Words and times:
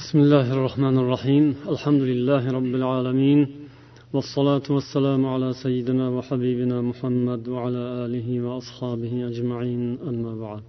بسم 0.00 0.18
الله 0.18 0.52
الرحمن 0.56 0.96
الرحيم 1.02 1.44
الحمد 1.74 2.02
لله 2.10 2.42
رب 2.58 2.72
العالمين 2.80 3.40
والصلاة 4.14 4.66
والسلام 4.76 5.22
على 5.34 5.48
سيدنا 5.64 6.06
وحبيبنا 6.16 6.76
محمد 6.90 7.42
وعلى 7.54 7.82
آله 8.04 8.28
وأصحابه 8.46 9.12
أجمعين 9.30 9.82
أما 10.10 10.32
بعد 10.44 10.62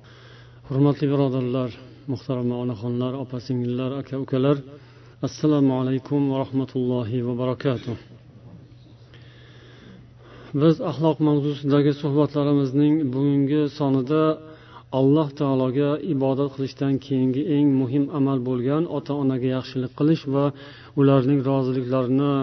hurmatli 0.70 1.06
birodarlar 1.12 1.70
muhtarama 2.12 2.56
onaxonlar 2.64 3.14
opa 3.24 3.38
singillar 3.48 3.92
aka 4.02 4.16
ukalar 4.24 4.58
assalomu 5.28 5.74
alaykum 5.82 6.22
va 6.32 6.38
rahmatullohi 6.44 7.18
va 7.28 7.34
barakatuh 7.42 7.96
biz 10.62 10.76
axloq 10.92 11.18
mavzusidagi 11.30 11.92
suhbatlarimizning 12.02 12.94
bugungi 13.14 13.62
sonida 13.80 14.24
alloh 15.00 15.28
taologa 15.40 15.90
ibodat 16.14 16.50
qilishdan 16.56 16.94
keyingi 17.06 17.44
eng 17.58 17.68
muhim 17.82 18.06
amal 18.18 18.40
bo'lgan 18.50 18.84
ota 18.98 19.14
onaga 19.24 19.48
yaxshilik 19.58 19.92
qilish 20.00 20.24
va 20.34 20.46
ularning 21.00 21.40
roziliklarini 21.50 22.34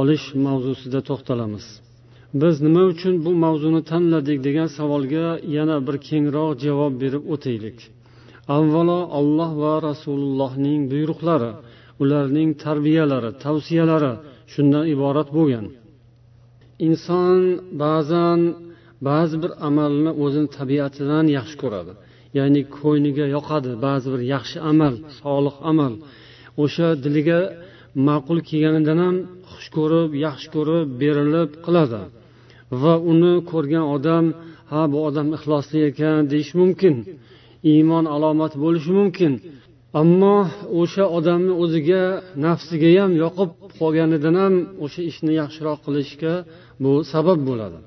olish 0.00 0.26
mavzusida 0.46 1.00
to'xtalamiz. 1.08 1.66
Biz 2.40 2.54
nima 2.66 2.82
uchun 2.92 3.14
bu 3.24 3.30
mavzuni 3.44 3.82
tanladik 3.90 4.38
degan 4.46 4.68
savolga 4.76 5.26
yana 5.56 5.76
bir 5.86 5.96
kengroq 6.08 6.50
javob 6.64 6.92
berib 7.02 7.24
o'taylik. 7.34 7.78
Avvalo 8.56 9.00
alloh 9.18 9.50
va 9.62 9.74
rasulullohning 9.88 10.80
buyruqlari 10.92 11.52
ularning 12.02 12.50
tarbiyalari 12.64 13.30
tavsiyalari 13.44 14.12
shundan 14.52 14.84
iborat 14.94 15.28
bo'lgan. 15.36 15.66
Inson 16.88 17.40
ba'zan 17.82 18.40
ba'zi 19.08 19.36
bir 19.42 19.52
amalni 19.68 20.12
o'zini 20.24 20.48
tabiatidan 20.58 21.26
yaxshi 21.38 21.56
ko'radi. 21.62 21.92
Ya'ni 22.38 22.62
ko'ngliga 22.78 23.26
yoqadi. 23.36 23.70
Ba'zi 23.86 24.08
bir 24.14 24.22
yaxshi 24.34 24.58
amal 24.70 24.94
solih 25.20 25.56
amal. 25.70 25.92
O'sha 26.62 26.88
diliga 27.04 27.40
ma'qul 28.08 28.38
kelganidan 28.48 28.98
ham 29.04 29.16
xush 29.50 29.68
ko'rib 29.76 30.10
yaxshi 30.26 30.48
ko'rib 30.54 30.86
berilib 31.02 31.50
qiladi. 31.64 32.02
Va 32.82 32.94
uni 33.12 33.34
ko'rgan 33.50 33.84
odam 33.96 34.24
ha 34.70 34.82
bu 34.92 34.98
odam 35.08 35.28
ixlosli 35.36 35.78
ekan 35.90 36.18
deyish 36.32 36.52
mumkin. 36.60 36.94
Iymon 37.72 38.04
alomati 38.14 38.56
bo'lishi 38.64 38.90
mumkin. 39.00 39.32
Ammo 40.00 40.36
o'sha 40.80 41.04
odamni 41.18 41.52
o'ziga 41.62 42.02
nafsiga 42.44 42.90
ham 43.00 43.12
yoqib 43.24 43.50
qolganidan 43.78 44.34
ham 44.42 44.54
o'sha 44.84 45.00
ishni 45.10 45.32
yaxshiroq 45.40 45.78
qilishga 45.86 46.34
bu 46.82 46.92
sabab 47.12 47.40
bo'ladi. 47.50 47.78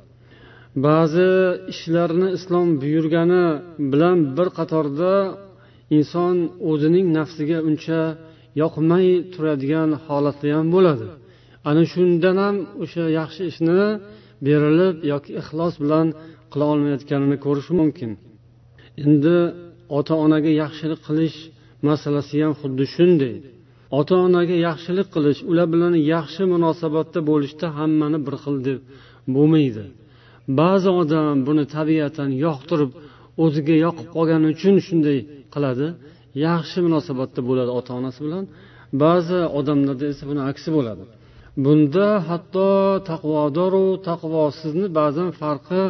Ba'zi 0.84 1.30
ishlarni 1.72 2.28
islom 2.38 2.68
buyurgani 2.81 3.45
bilan 3.92 4.18
bir 4.38 4.48
qatorda 4.58 5.14
inson 5.98 6.36
o'zining 6.70 7.08
nafsiga 7.18 7.59
uncha 7.70 8.02
yoqmay 8.62 9.08
turadigan 9.34 9.90
holatda 10.06 10.48
ham 10.56 10.68
bo'ladi. 10.76 11.08
Ana 11.70 11.84
shundan 11.94 12.38
ham 12.46 12.56
o'sha 12.84 13.06
yaxshi 13.20 13.44
ishni 13.52 13.81
berilib 14.46 14.96
yoki 15.12 15.31
ixlos 15.42 15.73
bilan 15.84 16.08
qila 16.52 16.66
olmayotganini 16.73 17.38
ko'rish 17.46 17.70
mumkin. 17.80 18.12
Endi 19.03 19.38
ota 19.98 20.14
onaga 20.26 20.52
yaxshilik 20.64 21.00
qilish 21.08 21.38
masalasi 21.88 22.36
ham 22.44 22.53
xuddi 22.62 22.86
shunday. 22.96 23.36
Ota 24.00 24.16
onaga 24.28 24.56
yaxshilik 24.68 25.08
qilish 25.16 25.40
ular 25.52 25.68
bilan 25.73 25.94
yaxshi 26.14 26.44
munosabatda 26.53 27.20
bo'lishda 27.30 27.68
hammani 27.78 28.20
bir 28.26 28.36
xil 28.44 28.58
deb 28.68 28.80
bo'lmaydi. 29.36 29.86
Ba'zi 30.60 30.90
odam 31.02 31.36
buni 31.48 31.64
tabiatan 31.76 32.30
yoqtirib 32.46 32.92
o'ziga 33.44 33.76
yoqib 33.86 34.08
qolgani 34.16 34.48
uchun 34.54 34.76
shunday 34.88 35.20
qiladi. 35.54 35.88
Yaxshi 36.48 36.78
munosabatda 36.86 37.42
bo'ladi 37.50 37.72
ota 37.80 37.92
onasi 38.00 38.20
bilan. 38.26 38.44
Ba'zi 39.04 39.40
odamlarda 39.60 40.06
esa 40.14 40.24
buni 40.30 40.42
aksi 40.52 40.70
bo'ladi. 40.78 41.04
Bunda 41.64 42.08
hatto 42.30 42.70
taqvodoru 43.10 43.88
taqvosizni 44.10 44.88
ba'zan 45.00 45.30
farqi 45.42 45.82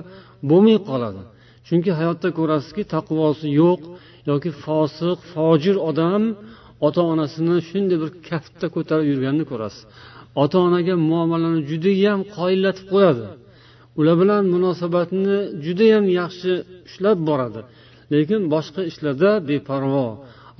bo'lmay 0.50 0.78
qoladi. 0.90 1.22
Chunki 1.68 1.92
hayotda 2.00 2.30
ko'rasizki 2.40 2.84
taqvosi 2.96 3.48
yo'q 3.62 3.82
yoki 4.30 4.52
fosiq 4.64 5.18
fojir 5.34 5.76
odam 5.90 6.24
ota 6.88 7.02
onasini 7.14 7.56
shunday 7.70 7.98
bir 8.04 8.10
kaftda 8.30 8.68
ko'tarib 8.76 9.06
yurganini 9.12 9.46
ko'rasiz. 9.52 9.82
Ota 10.44 10.58
onaga 10.68 10.94
muomalani 11.10 11.62
judayam 11.70 12.20
qoyillatib 12.36 12.86
qo'yadi. 12.94 13.26
Ular 14.00 14.16
bilan 14.22 14.44
munosabatni 14.54 15.38
judayam 15.66 16.06
yaxshi 16.20 16.52
ushlab 16.88 17.18
boradi. 17.30 17.62
Lekin 18.14 18.42
boshqa 18.54 18.82
ishlarda 18.92 19.32
beparvo 19.50 20.08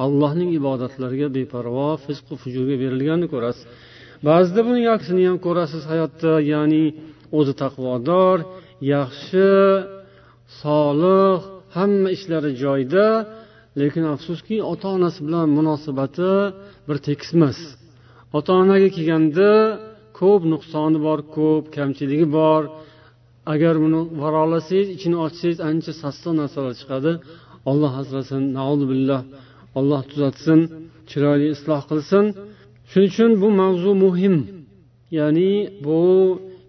allohning 0.04 0.50
ibodatlariga 0.60 1.28
beparvo 1.38 1.90
fizqu 2.06 2.34
fujurga 2.42 2.76
berilganini 2.84 3.28
ko'rasiz. 3.34 3.64
Ba'zida 4.28 4.62
buning 4.68 4.86
aksini 4.96 5.24
ham 5.30 5.38
ko'rasiz 5.46 5.84
hayotda 5.92 6.32
ya'ni 6.54 6.86
o'zi 7.38 7.54
taqvodor 7.64 8.38
yaxshi 8.94 9.50
solih 10.62 11.36
hamma 11.78 12.10
ishlari 12.18 12.52
joyida 12.64 13.08
lekin 13.80 14.04
afsuski 14.14 14.56
ota 14.72 14.88
onasi 14.98 15.20
bilan 15.28 15.48
munosabati 15.58 16.34
bir 16.88 16.98
tekis 17.08 17.30
emas 17.38 17.60
ota 18.38 18.52
onaga 18.64 18.90
kelganda 18.96 19.52
ko'p 20.20 20.42
nuqsoni 20.54 20.98
bor 21.08 21.20
ko'p 21.38 21.64
kamchiligi 21.76 22.28
bor 22.38 22.62
agar 23.54 23.76
buni 23.84 24.00
varolasangiz 24.22 24.88
ichini 24.96 25.18
ochsangiz 25.26 25.60
ancha 25.70 25.92
sassiq 26.02 26.34
narsalar 26.42 26.74
chiqadi. 26.82 27.12
Olloh 27.72 27.94
asrasin 28.02 28.44
billah 28.92 29.22
olloh 29.80 30.02
tuzatsin 30.12 30.60
chiroyli 31.10 31.48
isloh 31.56 31.82
qilsin. 31.90 32.26
Shuning 32.92 33.10
uchun 33.12 33.32
bu 33.42 33.48
mavzu 33.62 33.92
muhim. 34.06 34.36
Ya'ni 35.18 35.52
bu 35.86 36.00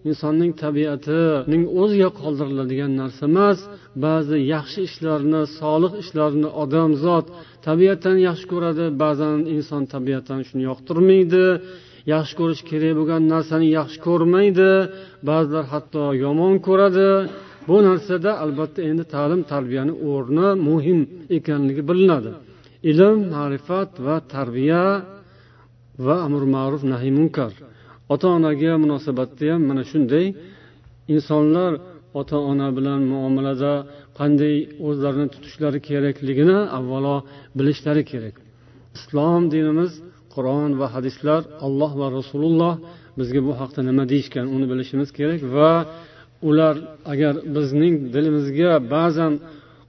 insonning 0.09 0.51
tabiatining 0.63 1.63
o'ziga 1.81 2.09
qoldiriladigan 2.21 2.91
narsa 3.01 3.23
emas 3.31 3.59
ba'zi 4.05 4.37
yaxshi 4.53 4.79
ishlarni 4.89 5.41
solih 5.59 5.93
ishlarni 6.03 6.49
odamzod 6.63 7.25
tabiatan 7.67 8.17
yaxshi 8.27 8.45
ko'radi. 8.53 8.85
Ba'zan 9.03 9.37
inson 9.55 9.83
tabiatan 9.93 10.39
shuni 10.47 10.63
yoqtirmaydi. 10.69 11.45
Yaxshi 12.13 12.33
ko'rish 12.39 12.61
kerak 12.69 12.93
bo'lgan 12.99 13.21
narsani 13.33 13.67
yaxshi 13.77 13.99
ko'rmaydi. 14.07 14.71
Ba'zilar 15.29 15.65
hatto 15.73 16.03
yomon 16.23 16.53
ko'radi. 16.67 17.09
Bu 17.67 17.77
narsada 17.87 18.31
albatta 18.43 18.79
endi 18.89 19.03
ta'lim 19.13 19.41
tarbiyani 19.51 19.93
o'rni 20.11 20.47
muhim 20.67 20.99
ekanligi 21.37 21.83
bilinadi. 21.89 22.31
Ilm 22.91 23.17
ma'rifat 23.35 23.91
va 24.05 24.15
tarbiya 24.33 24.83
va 26.05 26.15
amr 26.27 26.43
ma'ruf 26.55 26.81
nahiy 26.93 27.13
munkar. 27.19 27.51
Ota 28.13 28.27
onaga 28.37 28.73
munosabatda 28.83 29.45
ham 29.51 29.61
mana 29.69 29.83
shunday. 29.91 30.25
Insonlar 31.15 31.71
ota 32.19 32.37
ona 32.51 32.67
bilan 32.77 33.01
muomalada 33.11 33.73
qanday 34.19 34.55
o'zlarini 34.87 35.27
tutishlari 35.33 35.79
kerakligini 35.89 36.57
avvalo 36.77 37.15
bilishlari 37.57 38.03
kerak. 38.11 38.35
Islom 38.97 39.41
dinimiz 39.53 39.91
qur'on 40.37 40.71
va 40.81 40.87
hadislar 40.95 41.41
alloh 41.65 41.91
va 42.01 42.07
rasululloh 42.17 42.73
bizga 43.19 43.41
bu 43.47 43.53
haqda 43.61 43.81
nima 43.89 44.03
deyishgan 44.11 44.45
uni 44.55 44.65
bilishimiz 44.71 45.09
kerak 45.17 45.41
va 45.55 45.71
ular 46.49 46.75
agar 47.13 47.33
bizning 47.55 47.95
dilimizga 48.15 48.71
ba'zan 48.95 49.33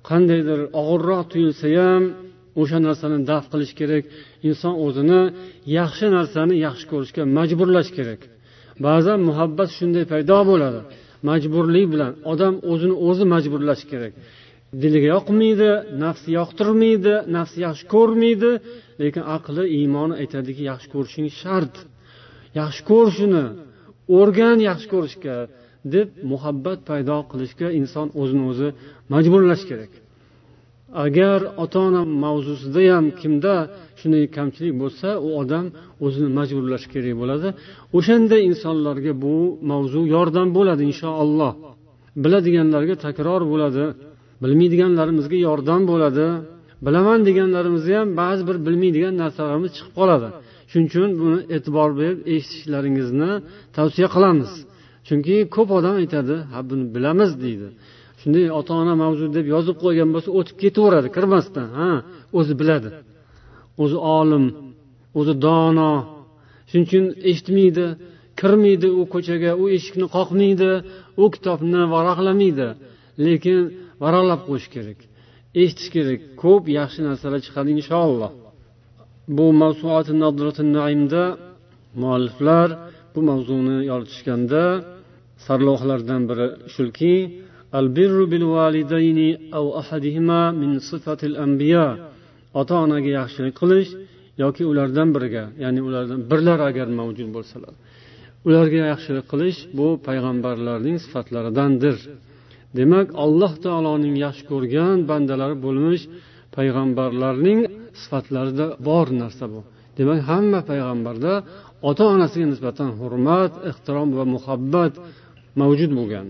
qandaydir 0.08 0.60
og'irroq 0.80 1.24
tuyulsa 1.32 1.66
ham 1.78 2.04
o'sha 2.60 2.78
narsani 2.86 3.18
daf 3.30 3.44
qilish 3.52 3.72
kerak. 3.80 4.04
Inson 4.48 4.74
o'zini 4.86 5.20
yaxshi 5.78 6.06
narsani 6.16 6.54
yaxshi 6.66 6.86
ko'rishga 6.92 7.22
majburlash 7.38 7.90
kerak. 7.98 8.20
Ba'zan 8.86 9.18
muhabbat 9.28 9.70
shunday 9.78 10.04
paydo 10.12 10.38
bo'ladi. 10.50 10.80
Majburlik 11.28 11.86
bilan 11.94 12.12
odam 12.32 12.54
o'zini 12.72 12.96
o'zi 13.08 13.24
majburlashi 13.34 13.86
kerak. 13.92 14.12
Diliga 14.82 15.08
yoqmaydi 15.16 15.70
nafsi 16.04 16.28
yoqtirmaydi 16.38 17.14
nafsi 17.36 17.58
yaxshi 17.66 17.84
ko'rmaydi 17.94 18.50
lekin 19.00 19.24
aqli 19.36 19.64
iymoni 19.78 20.14
aytadiki 20.22 20.62
yaxshi 20.70 20.88
ko'rishing 20.94 21.28
shart. 21.40 21.74
Yaxshi 22.60 22.82
ko'r 22.90 23.08
shuni 23.16 23.44
o'rgan 24.18 24.58
yaxshi 24.68 24.88
ko'rishga 24.94 25.36
deb 25.94 26.08
muhabbat 26.30 26.78
paydo 26.88 27.18
qilishga 27.30 27.68
inson 27.80 28.06
o'zini 28.20 28.44
o'zi 28.50 28.68
majburlash 29.12 29.64
kerak. 29.70 29.92
Agar 31.04 31.38
ota 31.62 31.78
ona 31.88 32.02
mavzusida 32.24 32.82
ham 32.94 33.06
kimda 33.20 33.54
shunday 34.00 34.24
kamchilik 34.36 34.74
bo'lsa 34.82 35.08
u 35.26 35.28
odam 35.42 35.66
o'zini 36.06 36.28
majburlashi 36.38 36.88
kerak 36.94 37.14
bo'ladi. 37.22 37.48
O'shanday 37.98 38.40
insonlarga 38.50 39.12
bu 39.24 39.34
mavzu 39.70 40.00
yordam 40.14 40.48
bo'ladi 40.58 40.82
inshaalloh. 40.90 41.52
Biladiganlarga 42.24 42.94
takror 43.06 43.42
bo'ladi 43.52 43.84
bilmaydiganlarimizga 44.42 45.38
yordam 45.48 45.82
bo'ladi. 45.92 46.26
Bilaman 46.86 47.20
deganlarimizni 47.28 47.94
ham 48.00 48.08
ba'zi 48.22 48.42
bir 48.48 48.56
bilmaydigan 48.66 49.14
narsalarimiz 49.22 49.70
chiqib 49.76 49.92
qoladi. 50.00 50.28
Shuning 50.70 50.88
uchun 50.90 51.10
buni 51.20 51.38
e'tibor 51.56 51.90
berib 52.00 52.18
eshitishlaringizni 52.34 53.30
tavsiya 53.76 54.08
qilamiz. 54.14 54.50
Chunki 55.08 55.34
ko'p 55.54 55.70
odam 55.78 55.94
aytadi 56.02 56.36
ha 56.52 56.58
buni 56.70 56.84
bilamiz 56.94 57.30
deydi. 57.44 57.68
Shunday 58.20 58.46
ota 58.58 58.72
ona 58.82 58.94
mavzu 59.02 59.24
deb 59.36 59.46
yozib 59.54 59.76
qo'ygan 59.84 60.08
bo'lsa 60.14 60.30
o'tib 60.38 60.56
ketaveradi 60.62 61.08
kirmasdan 61.16 61.68
ha 61.78 61.90
o'zi 62.38 62.54
biladi. 62.60 62.90
O'zi 63.82 63.98
olim 64.18 64.44
o'zi 65.18 65.34
dono. 65.46 65.92
Shuning 66.68 66.86
uchun 66.88 67.04
eshitmaydi 67.30 67.86
kirmaydi 68.40 68.88
u 69.00 69.02
ko'chaga 69.14 69.50
u 69.62 69.64
eshikni 69.76 70.06
qoqmaydi 70.16 70.70
u 71.22 71.24
kitobni 71.34 71.82
varaqlamaydi 71.94 72.68
lekin 73.26 73.60
varaqlab 74.02 74.40
qo'yish 74.48 74.68
kerak. 74.74 74.98
Eshitish 75.62 75.90
kerak. 75.94 76.20
Ko'p 76.42 76.64
yaxshi 76.78 77.00
narsalar 77.08 77.40
chiqadi 77.46 77.70
inshaalloh 77.78 78.32
bu 79.36 79.46
naimda 80.78 81.24
mualliflar 82.02 82.68
bu 83.14 83.20
mavzuni 83.30 83.78
yoritishganda 83.90 84.62
sarlavhalardan 85.46 86.22
biri 86.30 86.46
shuki 86.76 87.14
ota 92.60 92.74
onaga 92.84 93.10
yaxshilik 93.20 93.54
qilish 93.60 93.90
yoki 94.42 94.62
ulardan 94.72 95.08
biriga 95.14 95.44
ya'ni 95.64 95.80
ulardan 95.88 96.20
birlar 96.30 96.58
agar 96.70 96.88
mavjud 97.00 97.28
bo'lsalar 97.36 97.74
ularga 98.48 98.80
yaxshilik 98.92 99.26
qilish 99.32 99.58
bu 99.78 99.86
payg'ambarlarning 100.06 100.96
sifatlaridandir. 101.04 101.96
demak 102.77 103.07
alloh 103.25 103.53
taoloning 103.65 104.15
yaxshi 104.25 104.43
ko'rgan 104.51 104.97
bandalari 105.09 105.55
bo'lmish 105.65 106.03
payg'ambarlarning 106.55 107.59
sifatlarida 108.01 108.65
bor 108.87 109.07
narsa 109.21 109.45
bu 109.53 109.59
demak 109.97 110.19
hamma 110.29 110.59
payg'ambarda 110.69 111.33
ota 111.89 112.03
onasiga 112.15 112.47
nisbatan 112.53 112.89
hurmat 112.99 113.53
ehtirom 113.69 114.09
va 114.17 114.23
muhabbat 114.35 114.93
mavjud 115.61 115.91
bo'lgan 115.99 116.27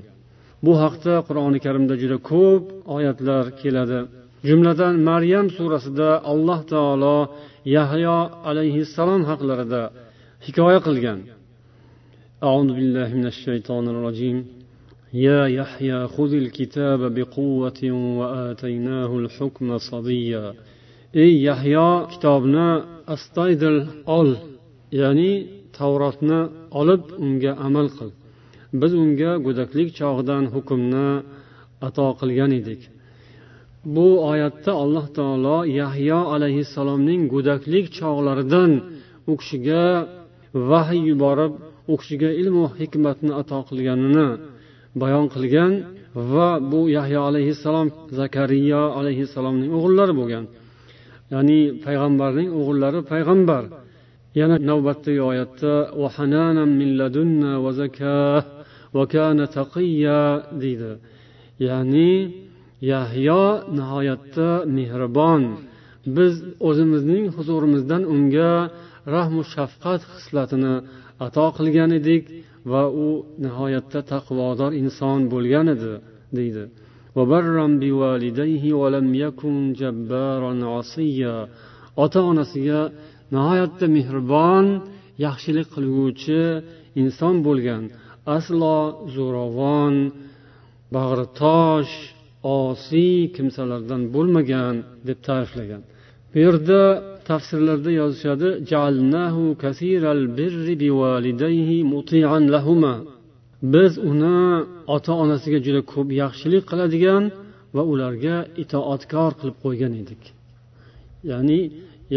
bu 0.66 0.74
haqda 0.84 1.14
qur'oni 1.28 1.60
karimda 1.66 1.96
juda 2.02 2.18
ko'p 2.32 2.64
oyatlar 2.96 3.44
keladi 3.62 4.00
jumladan 4.48 4.94
maryam 5.10 5.46
surasida 5.58 6.10
alloh 6.32 6.60
taolo 6.74 7.18
yahyo 7.78 8.18
alayhissalom 8.50 9.22
haqlarida 9.30 9.82
hikoya 10.46 10.82
qilgan 10.90 11.20
أعوذ 12.50 12.70
بالله 12.78 13.10
من 13.20 13.26
الشيطان 13.34 13.86
الرجيم 13.94 14.38
يا 15.14 15.42
يحيى 15.48 16.08
خذ 16.08 16.32
الكتاب 16.34 17.00
بقوة 17.16 17.82
وآتيناه 18.20 19.12
الحكم 19.22 19.78
صبيا 19.78 20.54
ey 21.24 21.34
yahyo 21.48 21.90
kitobni 22.12 22.70
astoydil 23.16 23.78
ol 24.18 24.30
ya'ni 25.02 25.34
tavrotni 25.78 26.40
olib 26.80 27.04
unga 27.26 27.52
amal 27.68 27.88
qil 27.98 28.10
biz 28.82 28.92
unga 29.04 29.32
go'daklik 29.46 29.90
chog'idan 30.00 30.44
hukmni 30.54 31.08
ato 31.88 32.08
qilgan 32.20 32.52
edik 32.60 32.82
bu 33.96 34.08
oyatda 34.32 34.72
alloh 34.84 35.06
taolo 35.18 35.58
yahyo 35.82 36.20
alayhissalomning 36.36 37.22
go'daklik 37.34 37.86
chog'laridan 38.00 38.72
u 39.32 39.34
kishiga 39.40 39.84
vahiy 40.72 41.02
yuborib 41.10 41.54
u 41.92 41.94
kishiga 42.00 42.30
ilmu 42.42 42.66
hikmatni 42.80 43.32
ato 43.42 43.60
qilganini 43.70 44.28
bayon 45.03 45.27
qilgan 45.35 45.73
va 46.33 46.49
bu 46.71 46.81
yahyo 46.97 47.21
alayhissalom 47.31 47.89
zakariya 48.21 48.83
alayhissalomning 48.99 49.71
o'g'illari 49.77 50.15
bo'lgan. 50.21 50.45
Ya'ni 51.33 51.61
payg'ambarning 51.85 52.49
o'g'illari 52.59 53.01
payg'ambar. 53.13 53.63
Yana 54.41 54.57
navbatdagi 54.71 55.23
oyatda 55.31 55.73
deydi. 60.63 60.93
Ya'ni 61.69 62.13
yahyo 62.93 63.45
nihoyatda 63.79 64.49
mehribon. 64.77 65.43
Biz 66.17 66.35
o'zimizning 66.69 67.25
huzurimizdan 67.37 68.03
unga 68.15 68.53
rahmu 69.15 69.43
shafqat 69.55 70.01
xislatini 70.13 70.75
ato 71.27 71.47
qilgan 71.59 71.91
edik. 71.99 72.23
Va 72.73 72.83
u 73.07 73.09
nihoyatda 73.45 74.01
taqvodor 74.13 74.73
inson 74.83 75.19
bo'lgan 75.33 75.67
edi 75.75 75.93
deydi. 76.39 76.65
Ota 82.05 82.21
onasiga 82.31 82.81
nihoyatda 83.35 83.87
mehribon 83.97 84.67
yaxshilik 85.27 85.69
qilguvchi 85.75 86.43
inson 87.03 87.35
bo'lgan 87.47 87.83
aslo 88.37 88.79
zo'ravon 89.17 89.95
bag'ritosh 90.95 91.95
osiy 92.61 93.19
kimsalardan 93.37 94.03
bo'lmagan 94.15 94.75
deb 95.09 95.19
ta'riflagan. 95.29 95.83
Bu 96.31 96.37
yerda 96.45 96.81
tafsirlarda 97.31 97.91
yozishadi 98.01 98.49
biz 103.63 103.93
uni 104.11 104.39
ota 104.95 105.13
onasiga 105.23 105.59
juda 105.67 105.81
ko'p 105.93 106.09
yaxshilik 106.23 106.65
qiladigan 106.71 107.25
va 107.77 107.83
ularga 107.93 108.37
itoatkor 108.63 109.31
qilib 109.39 109.57
qo'ygan 109.65 109.93
edik. 110.03 110.23
Ya'ni 111.31 111.61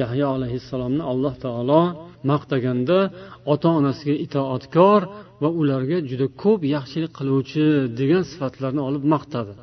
yahyo 0.01 0.27
alayhissalomni 0.37 1.03
alloh 1.11 1.33
taolo 1.45 1.83
maqtaganda 2.31 2.99
ota 3.53 3.69
onasiga 3.79 4.15
itoatkor 4.25 5.01
va 5.41 5.49
ularga 5.61 5.97
juda 6.09 6.27
ko'p 6.43 6.61
yaxshilik 6.75 7.11
qiluvchi 7.19 7.65
degan 7.99 8.23
sifatlarni 8.31 8.81
olib 8.89 9.03
maqtadi. 9.13 9.53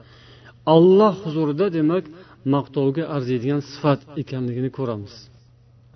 Alloh 0.75 1.15
huzurida 1.25 1.67
demak 1.79 2.05
maqtovga 2.55 3.05
arziydigan 3.17 3.63
sifat 3.71 4.01
ekanligini 4.23 4.71
ko'ramiz. 4.79 5.15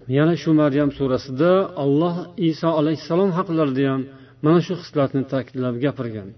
Yana 0.08 0.34
shu 0.42 0.50
maryam 0.62 0.90
surasida 0.98 1.52
alloh 1.84 2.16
iso 2.50 2.68
alayhissalom 2.80 3.30
haqlarida 3.38 3.84
ham 3.90 4.02
mana 4.44 4.60
shu 4.66 4.74
hislatni 4.82 5.22
ta'kidlab 5.32 5.74
gapirgan. 5.84 6.28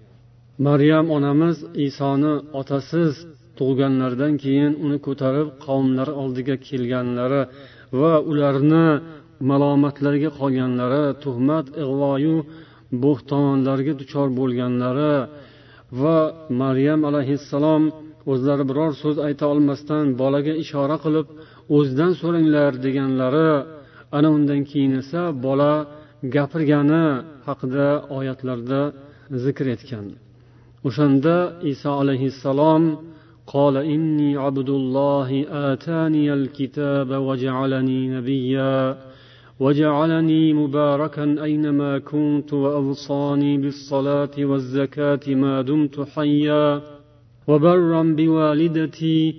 Maryam 0.67 1.05
onamiz 1.17 1.57
isoni 1.87 2.33
otasiz 2.59 3.11
tug'ganlaridan 3.59 4.33
keyin 4.43 4.73
uni 4.85 4.97
ko'tarib 5.07 5.47
qavmlari 5.65 6.13
oldiga 6.23 6.55
kelganlari 6.67 7.41
va 7.99 8.13
ularni 8.31 8.87
malomatlarga 9.49 10.29
qolganlari 10.39 11.03
tuhmat 11.23 11.65
ig'voyu 11.83 12.35
bo'xtonlarga 13.03 13.93
duchor 14.01 14.27
bo'lganlari 14.39 15.13
va 16.01 16.17
maryam 16.61 17.01
alayhissalom 17.09 17.83
o'zlari 18.31 18.63
biror 18.69 18.91
so'z 19.01 19.17
ayta 19.27 19.45
olmasdan 19.53 20.05
bolaga 20.21 20.53
ishora 20.63 20.97
qilib 21.05 21.27
o'zidan 21.76 22.12
so'ranglar 22.20 22.72
deganlari 22.84 23.50
ana 24.16 24.28
undan 24.36 24.60
keyin 24.70 24.92
esa 25.02 25.22
bola 25.44 25.72
gapirgani 26.34 27.04
haqida 27.46 27.88
oyatlarda 28.18 28.80
zikr 29.44 29.66
etgan 29.76 30.06
o'shanda 30.88 31.36
iso 31.72 31.90
alayhissalom 32.02 32.84
قال 33.56 33.76
إني 33.76 34.36
عبد 34.36 34.70
الله 34.80 35.28
آتاني 35.70 36.32
الكتاب 36.38 37.10
وجعلني 37.10 38.00
نبيا 38.16 38.96
وجعلني 39.60 40.42
مباركا 40.54 41.24
أينما 41.42 41.98
كنت 41.98 42.52
وأوصاني 42.52 43.52
بالصلاة 43.58 44.30
والزكاة 44.38 45.24
ما 45.42 45.62
دمت 45.62 45.96
حيا 46.14 46.82
وبرا 47.48 48.02
بوالدتي 48.18 49.34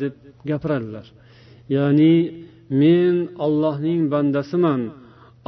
deb 0.00 0.14
gapiradilar 0.48 1.06
ya'ni 1.76 2.14
men 2.80 3.14
ollohning 3.46 4.02
bandasiman. 4.12 4.80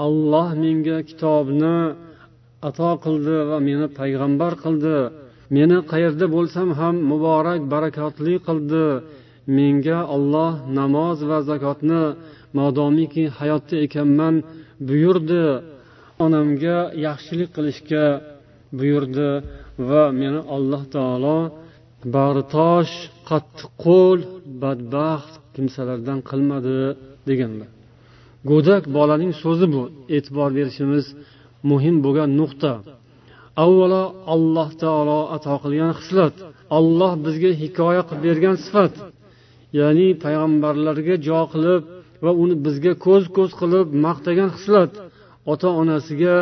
Olloh 0.06 0.48
menga 0.62 0.98
kitobni 1.08 1.76
ato 2.68 2.90
qildi 3.04 3.36
va 3.50 3.58
meni 3.68 3.86
payg'ambar 3.98 4.52
qildi. 4.64 4.98
Meni 5.56 5.78
qayerda 5.92 6.26
bo'lsam 6.36 6.68
ham 6.78 6.94
muborak 7.10 7.60
barakotli 7.72 8.34
qildi. 8.48 8.86
Menga 9.56 9.98
olloh 10.16 10.52
namoz 10.78 11.18
va 11.30 11.38
zakotni 11.50 12.02
modomiki 12.58 13.24
hayotda 13.38 13.76
ekanman 13.86 14.34
buyurdi. 14.88 15.44
Onamga 16.24 16.78
yaxshilik 17.06 17.50
qilishga 17.56 18.04
buyurdi. 18.78 19.30
Va 19.78 20.04
meni 20.20 20.40
alloh 20.56 20.82
taolo 20.94 21.38
bag'ritosh 22.14 22.94
qattiqqo'l 23.28 24.20
badbaxt 24.62 25.34
kimsalardan 25.54 26.18
qilmadi 26.30 26.78
deganlar. 27.28 27.70
Go'dak 28.50 28.82
bolaning 28.96 29.32
so'zi 29.42 29.66
bu. 29.74 29.82
E'tibor 30.16 30.50
berishimiz 30.58 31.04
muhim 31.70 31.96
bo'lgan 32.04 32.30
nuqta. 32.40 32.72
Avvalo 33.64 34.04
alloh 34.34 34.68
taolo 34.82 35.20
ato 35.36 35.54
qilgan 35.64 35.92
xislat 36.00 36.34
olloh 36.78 37.12
bizga 37.24 37.50
hikoya 37.62 38.02
qilib 38.08 38.22
bergan 38.26 38.56
sifat. 38.64 38.94
Ya'ni 39.78 40.08
payg'ambarlarga 40.24 41.14
jo 41.28 41.40
qilib 41.52 41.82
va 42.24 42.30
uni 42.42 42.54
bizga 42.66 42.92
ko'z 43.06 43.24
ko'z 43.36 43.50
qilib 43.60 43.86
maqtagan 44.06 44.50
xislat 44.56 44.92
ota 45.52 45.68
onasiga 45.80 46.36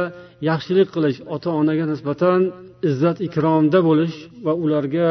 yaxshilik 0.48 0.88
qilish 0.94 1.18
ota 1.34 1.50
onaga 1.60 1.84
nisbatan 1.92 2.40
izzat 2.88 3.18
ikromda 3.26 3.78
bo'lish 3.88 4.16
va 4.44 4.52
ularga 4.64 5.08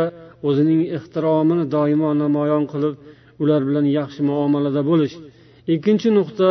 o'zining 0.47 0.81
ehtiromini 0.97 1.65
doimo 1.75 2.09
namoyon 2.23 2.63
qilib 2.71 2.95
ular 3.43 3.61
bilan 3.69 3.85
yaxshi 3.97 4.21
muomalada 4.29 4.81
bo'lish. 4.89 5.15
Ikkinchi 5.73 6.09
nuqta 6.17 6.49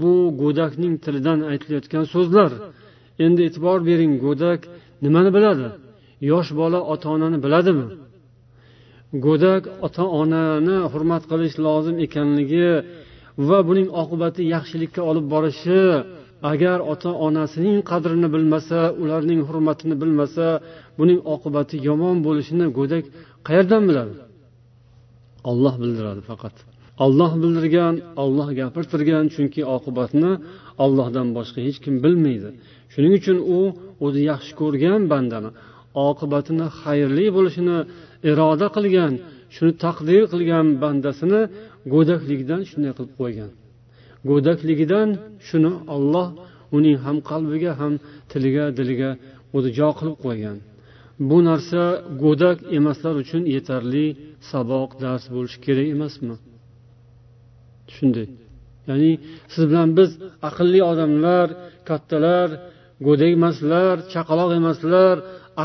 bu 0.00 0.12
go'dakning 0.42 0.94
tilidan 1.04 1.38
aytilayotgan 1.50 2.04
so'zlar. 2.14 2.50
Endi 3.24 3.40
e'tibor 3.48 3.78
bering 3.88 4.12
go'dak 4.24 4.60
nimani 5.04 5.30
biladi? 5.36 5.66
Yosh 6.30 6.50
bola 6.60 6.80
ota 6.92 7.06
onani 7.14 7.38
biladimi? 7.44 7.86
Go'dak 9.24 9.62
ota 9.86 10.04
onani 10.20 10.76
hurmat 10.92 11.22
qilish 11.30 11.56
lozim 11.66 11.96
ekanligi 12.06 12.68
va 13.48 13.58
buning 13.68 13.88
oqibati 14.02 14.42
yaxshilikka 14.54 15.00
olib 15.10 15.26
borishi 15.34 15.80
agar 16.52 16.78
ota 16.92 17.10
onasining 17.26 17.78
qadrini 17.90 18.28
bilmasa 18.34 18.78
ularning 19.02 19.40
hurmatini 19.48 19.96
bilmasa 20.02 20.46
buning 20.98 21.20
oqibati 21.34 21.76
yomon 21.88 22.16
bo'lishini 22.26 22.66
go'dak 22.78 23.04
qayerdan 23.46 23.82
biladi? 23.88 24.14
Olloh 25.50 25.74
bildiradi 25.82 26.22
faqat. 26.30 26.56
Olloh 27.04 27.32
bildirgan 27.42 27.94
olloh 28.22 28.48
gapirtirgan 28.60 29.24
chunki 29.34 29.60
oqibatni 29.76 30.32
ollohdan 30.84 31.28
boshqa 31.36 31.60
hech 31.66 31.78
kim 31.84 31.94
bilmaydi. 32.04 32.48
Shuning 32.92 33.12
uchun 33.20 33.38
u 33.56 33.58
o'zi 34.04 34.20
yaxshi 34.30 34.52
ko'rgan 34.60 35.00
bandani 35.12 35.50
oqibatini 36.08 36.66
xayrli 36.80 37.26
bo'lishini 37.36 37.78
iroda 38.30 38.66
qilgan 38.76 39.12
shuni 39.54 39.72
taqdir 39.84 40.22
qilgan 40.32 40.66
bandasini 40.82 41.40
go'dakligidan 41.92 42.60
shunday 42.70 42.92
qilib 42.96 43.14
qo'ygan. 43.20 43.50
Go'dakligidan 44.28 45.08
shuni 45.48 45.72
olloh 45.96 46.28
uning 46.76 46.96
ham 47.04 47.16
qalbiga 47.30 47.72
ham 47.80 47.92
tiliga 48.30 48.64
diliga 48.78 49.10
o'zi 49.56 49.70
jo 49.78 49.88
qilib 49.98 50.16
qo'ygan. 50.24 50.56
Bu 51.28 51.38
narsa 51.48 51.82
go'dak 52.22 52.58
emaslar 52.78 53.14
uchun 53.22 53.42
yetarli 53.54 54.06
saboq 54.50 54.90
dars 55.02 55.24
bo'lishi 55.34 55.58
kerak 55.66 55.88
emasmi? 55.96 56.36
Shunday 57.94 58.28
ya'ni 58.88 59.12
siz 59.52 59.64
bilan 59.70 59.88
biz 59.98 60.10
aqlli 60.48 60.80
odamlar 60.90 61.48
kattalar 61.88 62.48
go'dak 63.06 63.30
emaslar 63.38 63.94
chaqaloq 64.12 64.50
emaslar 64.60 65.14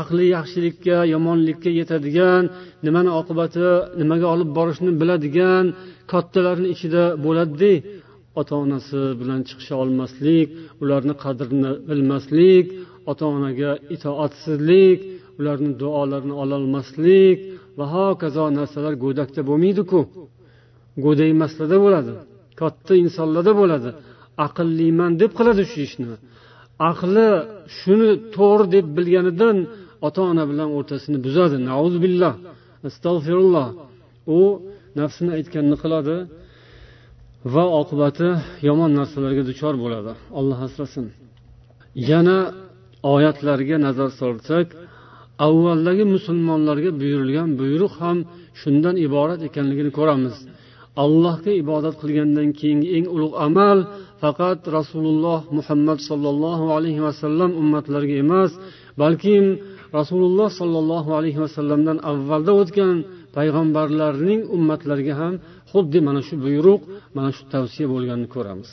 aqli 0.00 0.24
yaxshilikka 0.36 0.98
yomonlikka 1.14 1.70
yetadigan 1.80 2.42
nimani 2.86 3.10
oqibati 3.20 3.68
nimaga 4.00 4.26
olib 4.34 4.50
borishni 4.58 4.90
biladigan 5.00 5.64
kattalarni 6.12 6.68
ichida 6.74 7.04
bo'ladida 7.24 7.72
ota 8.40 8.54
onasi 8.64 9.00
bilan 9.20 9.40
chiqisha 9.48 9.74
olmaslik 9.82 10.48
ularni 10.82 11.14
qadrini 11.24 11.70
bilmaslik 11.88 12.66
ota 13.10 13.24
onaga 13.36 13.70
itoatsizlik 13.94 14.98
ularni 15.38 15.72
duolarini 15.82 16.34
ololmaslik 16.42 17.38
va 17.78 17.84
hokazo 17.94 18.44
narsalar 18.58 18.94
go'dakda 19.04 19.40
bo'lmaydiku. 19.50 20.00
Go'dak 21.04 21.28
emaslarda 21.34 21.78
bo'ladi 21.84 22.12
katta 22.60 22.92
insonlarda 23.04 23.52
bo'ladi. 23.60 23.90
Aqlliman 24.46 25.12
deb 25.22 25.32
qiladi 25.38 25.62
shu 25.70 25.78
ishni. 25.88 26.14
Aqli 26.90 27.28
shuni 27.78 28.10
to'g'ri 28.36 28.66
deb 28.74 28.86
bilganidan 28.96 29.56
ota 30.06 30.20
ona 30.32 30.44
bilan 30.50 30.68
o'rtasini 30.78 31.18
buzadi. 31.26 31.56
Billah 32.04 32.34
astag'firulloh. 32.88 33.68
U 34.38 34.40
nafsini 35.00 35.30
aytganini 35.38 35.76
qiladi 35.82 36.16
va 37.44 37.64
oqibati 37.80 38.28
yomon 38.68 38.90
narsalarga 38.98 39.42
duchor 39.50 39.74
bo'ladi. 39.82 40.12
Alloh 40.38 40.58
asrasin. 40.68 41.06
Yana 42.10 42.38
oyatlarga 43.14 43.76
nazar 43.86 44.10
solsak 44.20 44.66
avvaldagi 45.46 46.04
musulmonlarga 46.14 46.90
buyurilgan 47.00 47.48
buyruq 47.60 47.94
ham 48.02 48.18
shundan 48.60 48.96
iborat 49.06 49.40
ekanligini 49.48 49.90
ko'ramiz. 49.98 50.36
Allohga 51.04 51.52
ibodat 51.62 51.94
qilgandan 52.02 52.48
keyingi 52.60 52.88
eng 52.96 53.06
ulug' 53.14 53.36
amal 53.46 53.78
faqat 54.22 54.60
rasululloh 54.78 55.40
muhammad 55.58 55.98
sollallohu 56.08 56.66
alayhi 56.76 57.00
vasallam 57.06 57.50
ummatlariga 57.62 58.16
emas 58.24 58.50
balkim 59.02 59.44
rasululloh 59.98 60.48
sollallohu 60.60 61.10
alayhi 61.18 61.40
vasallamdan 61.44 61.98
avvalda 62.10 62.52
o'tgan 62.60 62.96
payg'ambarlarning 63.35 64.41
ummatlariga 64.55 65.13
ham 65.21 65.33
xuddi 65.71 65.99
mana 66.07 66.21
shu 66.27 66.35
buyruq 66.45 66.81
mana 67.15 67.29
shu 67.35 67.43
tavsiya 67.53 67.87
bo'lganini 67.93 68.29
ko'ramiz 68.35 68.71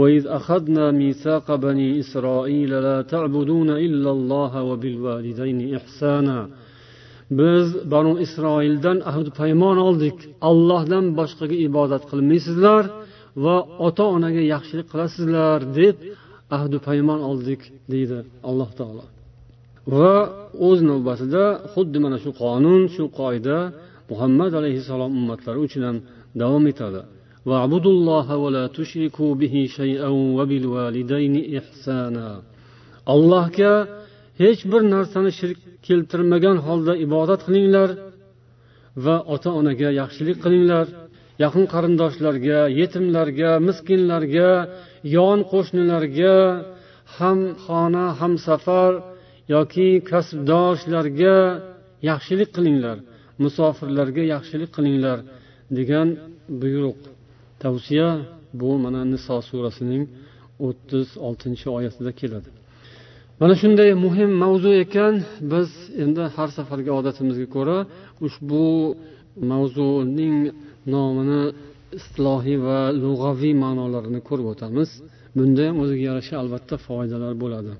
وإذ 0.00 0.24
أخذنا 0.38 0.84
ميثاق 1.00 1.46
بني 1.66 1.88
إسرائيل 2.02 2.70
لا 2.86 2.98
تعبدون 3.12 3.70
إلا 3.86 4.10
الله 4.16 4.52
وبالوالدين 4.68 5.58
إحسانا 5.78 6.38
biz 7.30 7.90
banu 7.90 8.12
isroildan 8.26 8.98
ahd 9.10 9.26
paymon 9.40 9.78
oldik 9.88 10.18
ollohdan 10.50 11.04
boshqaga 11.18 11.56
ibodat 11.68 12.02
qilmaysizlar 12.10 12.84
va 13.44 13.56
ota 13.86 14.04
onaga 14.16 14.42
yaxshilik 14.54 14.86
qilasizlar 14.92 15.58
deb 15.80 15.96
ahdu 16.56 16.76
paymon 16.88 17.20
oldik 17.30 17.60
deydi 17.92 18.18
alloh 18.48 18.70
taolo 18.78 19.04
va 19.87 20.13
o'z 20.67 20.79
navbatida 20.89 21.43
xuddi 21.73 21.97
mana 22.05 22.17
shu 22.23 22.31
qonun 22.41 22.81
shu 22.95 23.03
qoida 23.19 23.57
muhammad 24.11 24.51
alayhissalom 24.59 25.11
ummatlari 25.19 25.59
uchun 25.65 25.83
ham 25.87 25.97
davom 26.41 26.65
etadi. 26.71 27.01
Allohga 33.13 33.73
hech 34.41 34.61
bir 34.71 34.81
narsani 34.93 35.31
shirk 35.39 35.59
keltirmagan 35.87 36.57
holda 36.65 36.93
ibodat 37.05 37.41
qilinglar 37.47 37.89
va 39.05 39.15
ota 39.33 39.49
onaga 39.59 39.89
yaxshilik 40.01 40.37
qilinglar. 40.43 40.85
Yaqin 41.43 41.65
qarindoshlarga 41.73 42.59
yetimlarga 42.79 43.51
miskinlarga 43.67 44.51
yon 45.17 45.39
qo'shnilarga 45.51 46.35
ham 47.17 47.39
xona 47.65 48.05
ham 48.19 48.33
safar 48.47 48.91
yoki 49.55 49.87
kasbdoshlarga 50.11 51.37
yaxshilik 52.09 52.49
qilinglar 52.57 52.97
musofirlarga 53.43 54.23
yaxshilik 54.33 54.69
qilinglar 54.77 55.17
degan 55.77 56.07
buyruq. 56.61 56.99
Tavsiya 57.63 58.09
bu 58.59 58.69
mana 58.83 59.01
niso 59.13 59.35
surasining 59.49 60.03
o'ttiz 60.67 61.07
oltinchi 61.27 61.67
oyatida 61.77 62.11
keladi. 62.21 62.49
Mana 63.41 63.55
shunday 63.61 63.89
muhim 64.05 64.31
mavzu 64.43 64.71
ekan. 64.83 65.13
Biz 65.51 65.69
endi 66.03 66.23
har 66.35 66.49
safargi 66.57 66.91
odatimizga 66.99 67.47
ko'ra 67.55 67.77
ushbu 68.25 68.63
mavzuning 69.51 70.37
nomini 70.93 71.41
istilohiy 71.97 72.57
va 72.67 72.79
lug'aviy 73.03 73.53
ma'nolarini 73.63 74.19
ko'rib 74.29 74.47
o'tamiz. 74.53 74.89
Bunda 75.37 75.61
ham 75.67 75.77
o'ziga 75.83 76.03
yarasha 76.09 76.35
albatta 76.41 76.75
foydalar 76.87 77.33
bo'ladi. 77.43 77.73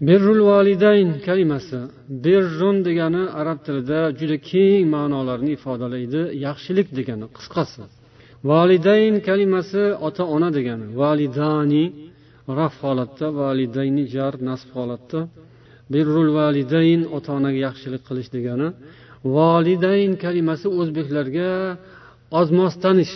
Birrul 0.00 0.40
validayn 0.50 1.10
kalimasi. 1.26 1.78
Birrun 2.24 2.76
degani 2.88 3.22
arab 3.40 3.58
tilida 3.66 4.00
juda 4.18 4.36
keng 4.50 4.84
ma'nolarni 4.94 5.50
ifodalaydi. 5.58 6.20
Yaxshilik 6.46 6.88
degani 6.98 7.26
qisqasi. 7.36 7.82
Validayn 8.50 9.14
kalimasi 9.28 9.82
ota 10.06 10.24
ona 10.36 10.48
degani. 10.58 10.86
Validani 11.02 11.84
raf 12.58 12.74
holatda 12.84 13.26
validayni 13.40 14.04
jar 14.14 14.34
nasb 14.48 14.68
holatda. 14.78 15.20
Birrul 15.92 16.30
validayn 16.38 17.00
ota 17.16 17.30
onaga 17.38 17.58
yaxshilik 17.66 18.02
qilish 18.08 18.30
degani. 18.36 18.68
Validayn 19.36 20.12
kalimasi 20.24 20.66
o'zbeklarga 20.80 21.50
ozmos 22.40 22.74
tanish 22.84 23.14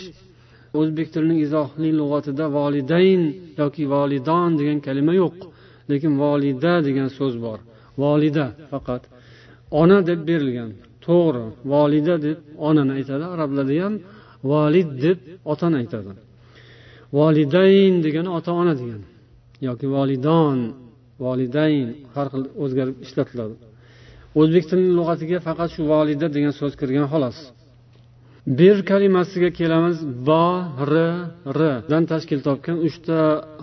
o'zbek 0.79 1.07
tilining 1.13 1.39
izohli 1.45 1.89
lug'atida 1.99 2.45
validayn 2.57 3.21
yoki 3.61 3.83
validon 3.93 4.49
degan 4.59 4.79
kalima 4.87 5.13
yo'q. 5.23 5.37
Lekin 5.91 6.13
volida 6.23 6.73
degan 6.87 7.09
so'z 7.17 7.35
bor. 7.45 7.59
Volida 8.03 8.45
faqat. 8.71 9.01
Ona 9.81 9.97
deb 10.09 10.19
berilgan. 10.29 10.69
To'g'ri 11.05 11.45
volida 11.73 12.15
deb 12.25 12.37
onani 12.67 12.91
aytadi. 12.97 13.23
Arablarda 13.35 13.75
ham 13.83 13.93
valid 14.51 14.89
deb 15.05 15.17
otani 15.51 15.75
aytadi. 15.81 16.11
Volidayn 17.17 17.93
degani 18.05 18.29
ota 18.37 18.51
ona 18.61 18.73
degani 18.81 19.07
yoki 19.67 19.87
volidon 19.95 20.57
volidayn 21.23 21.87
har 22.15 22.27
xil 22.33 22.43
o'zgarib 22.63 22.97
ishlatiladi. 23.05 23.55
O'zbek 24.39 24.63
tilini 24.69 24.93
lug'atiga 24.99 25.37
faqat 25.47 25.69
shu 25.75 25.81
volida 25.93 26.27
degan 26.35 26.53
so'z 26.59 26.73
kirgan 26.79 27.07
xolos. 27.13 27.37
Bir 28.59 28.77
kalimasiga 28.91 29.49
kelamiz 29.59 29.97
bo 30.27 30.45
r 30.91 30.93
rdan 31.59 32.03
tashkil 32.11 32.39
topgan 32.47 32.77
uchta 32.87 33.17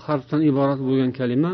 harfdan 0.06 0.40
iborat 0.50 0.80
bo'lgan 0.88 1.10
kalima 1.18 1.52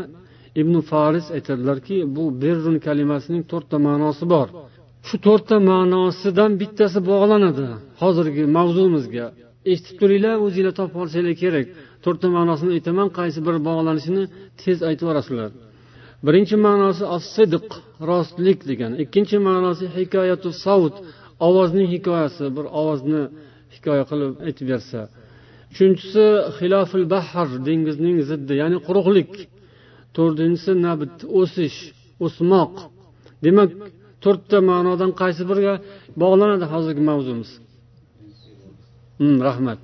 ibn 0.61 0.75
faris 0.89 1.27
aytadilarki 1.35 1.97
bu 2.15 2.23
birrun 2.41 2.77
kalimasining 2.87 3.43
to'rtta 3.51 3.77
ma'nosi 3.87 4.25
bor. 4.33 4.47
Shu 5.07 5.15
to'rtta 5.27 5.57
ma'nosidan 5.71 6.51
bittasi 6.61 6.99
bog'lanadi. 7.09 7.65
Hozirgi 8.01 8.43
mavzumizga 8.57 9.25
eshitib 9.71 9.95
turinglar 10.01 10.35
o'zinglar 10.45 10.73
topib 10.79 10.97
olsanglar 11.03 11.35
kerak. 11.43 11.65
To'rtta 12.03 12.27
ma'nosini 12.37 12.71
aytaman 12.77 13.09
qaysi 13.17 13.39
biri 13.47 13.59
bog'lanishini 13.69 14.23
tez 14.61 14.77
aytib 14.89 15.03
yuborasizlar. 15.05 15.49
Birinchi 16.25 16.55
ma'nosi 16.67 17.03
as 17.15 17.23
sidq 17.35 17.67
rostlik 18.09 18.59
degani 18.69 18.95
ikkinchi 19.03 19.37
ma'nosi 19.47 19.85
hikoyatu 19.97 20.49
savt 20.65 20.95
ovozning 21.47 21.87
hikoyasi 21.95 22.45
bir 22.55 22.65
ovozni 22.79 23.21
hikoya 23.75 24.03
qilib 24.09 24.31
aytib 24.47 24.65
bersa. 24.71 24.99
Uchinchisi 25.71 26.25
xilofil 26.57 27.05
bahr 27.13 27.47
dengizning 27.67 28.17
ziddi 28.29 28.53
ya'ni 28.61 28.77
quruqlik. 28.87 29.31
to'rtinchisi 30.16 30.72
nabit 30.86 31.16
o'sish 31.40 31.78
o'smoq 32.26 32.72
demak 33.44 33.70
to'rtta 34.24 34.58
ma'nodan 34.70 35.10
qaysi 35.20 35.42
biriga 35.50 35.74
bog'lanadi 36.22 36.64
hozirgi 36.72 37.02
mavzumiz 37.10 37.50
hmm, 39.20 39.38
rahmat 39.48 39.80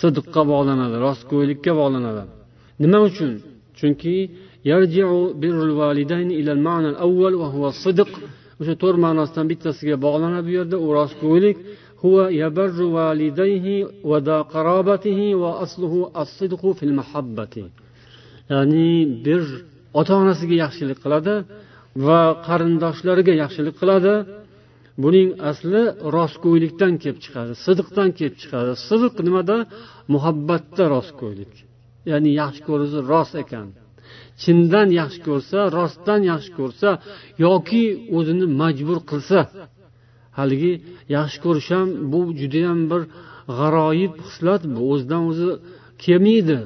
sidqqa 0.00 0.42
bog'lanadi 0.52 0.96
rostgo'ylikka 1.06 1.72
bog'lanadi 1.80 2.22
nima 2.82 2.98
uchun 3.08 3.30
chunki 3.78 4.14
o'sha 8.60 8.74
to'rt 8.82 8.98
ma'nosidan 9.06 9.46
bittasiga 9.52 9.96
bog'lanadi 10.06 10.44
bu 10.48 10.52
yerda 10.58 10.76
u 10.86 10.88
rostgo'ylik 10.98 11.58
هو 12.04 12.16
يبر 12.42 12.82
والديه 12.82 13.66
وذا 14.10 14.38
قرابته 14.54 15.34
وأصله 15.42 16.10
الصدق 16.22 16.62
في 16.78 16.82
المحبة 16.82 17.54
ya'ni 18.53 18.89
bir 19.25 19.41
ota 19.99 20.13
onasiga 20.21 20.55
yaxshilik 20.63 20.99
qiladi 21.03 21.35
va 22.07 22.21
qarindoshlariga 22.47 23.33
yaxshilik 23.43 23.75
qiladi. 23.81 24.13
Buning 25.03 25.29
asli 25.49 25.81
rostgo'ylikdan 26.15 26.93
kelib 27.03 27.19
chiqadi 27.25 27.53
sidiqdan 27.65 28.09
kelib 28.17 28.35
chiqadi. 28.41 28.71
Sidiq 28.87 29.13
nimada? 29.27 29.57
Muhabbatda 30.13 30.83
rostgo'ylik. 30.95 31.53
Ya'ni 32.11 32.31
yaxshi 32.41 32.61
ko'rsa 32.69 32.97
rost 33.11 33.33
ekan. 33.43 33.67
Chindan 34.41 34.87
yaxshi 34.99 35.19
ko'rsa 35.27 35.59
rostdan 35.77 36.21
yaxshi 36.31 36.51
ko'rsa 36.59 36.89
yoki 37.45 37.83
o'zini 38.17 38.45
majbur 38.61 38.99
qilsa 39.11 39.39
haligi 40.39 40.73
yaxshi 41.17 41.39
ko'rish 41.45 41.69
ham 41.75 41.87
bu 42.11 42.21
judayam 42.41 42.79
bir 42.91 43.01
g'aroyib 43.57 44.13
hislat 44.25 44.61
bu 44.73 44.81
o'zidan 44.91 45.23
o'zi 45.31 45.49
kelmaydi. 46.03 46.57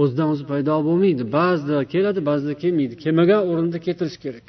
O'zidan 0.00 0.28
o'zi 0.32 0.44
paydo 0.52 0.74
bo'lmaydi. 0.88 1.22
Ba'zida 1.38 1.76
keladi 1.92 2.20
ba'zida 2.30 2.54
kelmaydi. 2.62 2.94
Kelmagan 3.04 3.40
o'rinda 3.50 3.78
keltirish 3.86 4.18
kerak. 4.24 4.46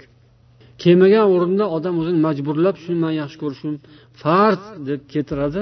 Kelmagan 0.84 1.26
o'rinda 1.34 1.66
odam 1.78 1.96
o'zini 2.02 2.20
majburlab 2.28 2.76
shuni 2.84 2.98
man 3.06 3.14
yaxshi 3.22 3.38
ko'rishim 3.44 3.74
farz 4.22 4.62
deb 4.88 5.02
keltiradi. 5.14 5.62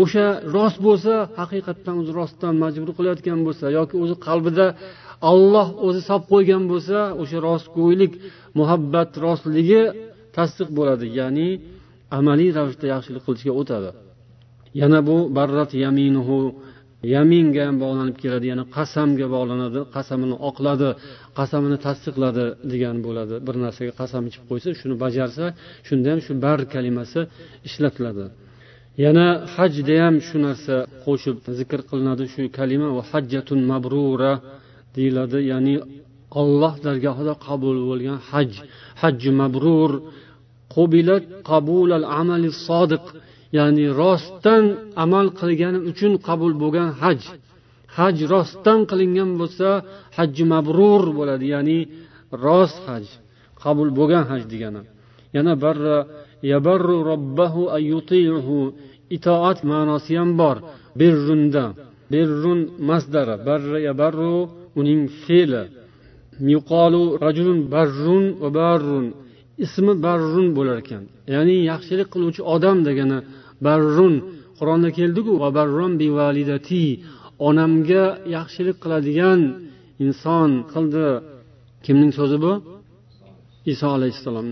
O'sha 0.00 0.26
rost 0.54 0.78
bo'lsa 0.86 1.12
haqiqatdan 1.40 1.94
o'zi 2.00 2.12
rostdan 2.20 2.54
majbur 2.64 2.90
qilayotgan 2.98 3.40
bo'lsa 3.46 3.66
yoki 3.78 3.94
o'zi 4.02 4.14
qalbida 4.26 4.66
olloh 5.32 5.68
o'zi 5.86 6.00
solib 6.08 6.26
qo'ygan 6.32 6.62
bo'lsa 6.72 6.98
o'sha 7.22 7.38
rostgo'ylik 7.48 8.12
muhabbat 8.58 9.10
rostligi 9.24 9.82
tasdiq 10.36 10.68
bo'ladi. 10.78 11.06
Ya'ni 11.20 11.48
amaliy 12.18 12.50
ravishda 12.58 12.86
yaxshilik 12.94 13.22
qilishga 13.26 13.52
o'tadi. 13.60 13.90
Yana 14.80 14.98
bu 15.08 15.16
barrat 15.36 15.70
yaminuhu 15.84 16.38
yaminga 17.14 17.62
ham 17.68 17.76
bog'lanib 17.84 18.16
keladi 18.22 18.46
yana 18.52 18.64
qasamga 18.76 19.26
bog'lanadi 19.34 19.80
qasamini 19.96 20.36
oqladi 20.48 20.88
qasamini 21.38 21.78
tasdiqladi 21.86 22.44
degan 22.72 22.96
bo'ladi. 23.06 23.34
Bir 23.46 23.56
narsaga 23.64 23.92
qasam 24.00 24.22
ichib 24.30 24.44
qo'ysa 24.50 24.68
shuni 24.80 24.94
bajarsa 25.04 25.44
shunda 25.88 26.06
ham 26.12 26.20
shu 26.26 26.32
bar 26.44 26.58
kalimasi 26.74 27.20
ishlatiladi. 27.68 28.24
Yana 29.04 29.26
hajda 29.54 29.94
ham 30.04 30.16
shu 30.26 30.36
narsa 30.46 30.76
qo'shib 31.04 31.36
zikr 31.58 31.80
qilinadi 31.90 32.24
shu 32.32 32.40
kalima 32.58 32.88
va 32.96 33.02
hajjatun 33.10 33.60
mabrura 33.72 34.32
deyiladi. 34.96 35.38
Ya'ni 35.52 35.74
olloh 36.40 36.74
dargohida 36.86 37.34
qabul 37.46 37.76
bo'lgan 37.88 38.18
haj. 38.30 38.50
Hajji 39.02 39.30
mabrur 39.40 39.92
qubilat 40.74 41.24
qabulal 41.50 42.06
amali 42.20 42.48
sodiq 42.66 43.04
ya'ni 43.56 43.86
rostdan 44.00 44.64
amal 45.04 45.26
qilgani 45.40 45.80
uchun 45.90 46.12
qabul 46.26 46.52
bo'lgan 46.62 46.90
haj. 47.02 47.20
Haj 47.96 48.16
rostdan 48.32 48.80
qilingan 48.90 49.30
bo'lsa 49.40 49.68
hajji 50.16 50.44
mabrur 50.52 51.02
bo'ladi 51.18 51.46
ya'ni 51.54 51.78
rost 52.44 52.82
haj 52.90 53.04
qabul 53.62 53.88
bo'lgan 53.98 54.24
haj 54.30 54.42
degani. 54.52 54.82
Yana 55.36 55.52
barra 55.64 55.98
yabarru 56.52 56.96
robbahu 57.10 57.62
ayutihu 57.78 58.58
itoat 59.16 59.58
ma'nosi 59.70 60.12
ham 60.20 60.30
bor 60.40 60.56
berrunda 61.00 61.64
birrun 62.12 62.60
masdari 62.88 63.36
barra 63.48 63.78
yabarru 63.88 64.36
uning 64.80 65.02
fe'li. 65.22 65.62
Yuqolu 66.54 67.02
rajulun 67.24 67.60
barrun 67.74 68.24
va 68.42 68.48
barrun 68.60 69.06
ismi 69.64 69.92
barrun 70.06 70.46
bo'lar 70.56 70.76
ekan. 70.84 71.02
Ya'ni 71.34 71.56
yaxshilik 71.70 72.08
qiluvchi 72.14 72.42
odam 72.54 72.78
degani 72.88 73.18
barrun. 73.66 74.14
Qur'onda 74.58 74.88
keldiku 74.98 75.32
onamga 77.48 78.04
yaxshilik 78.36 78.76
qiladigan 78.84 79.40
inson 80.04 80.50
qildi. 80.72 81.06
Kimning 81.84 82.12
so'zi 82.18 82.36
bu? 82.44 82.52
Iso 83.72 83.86
alayhissalom. 83.96 84.48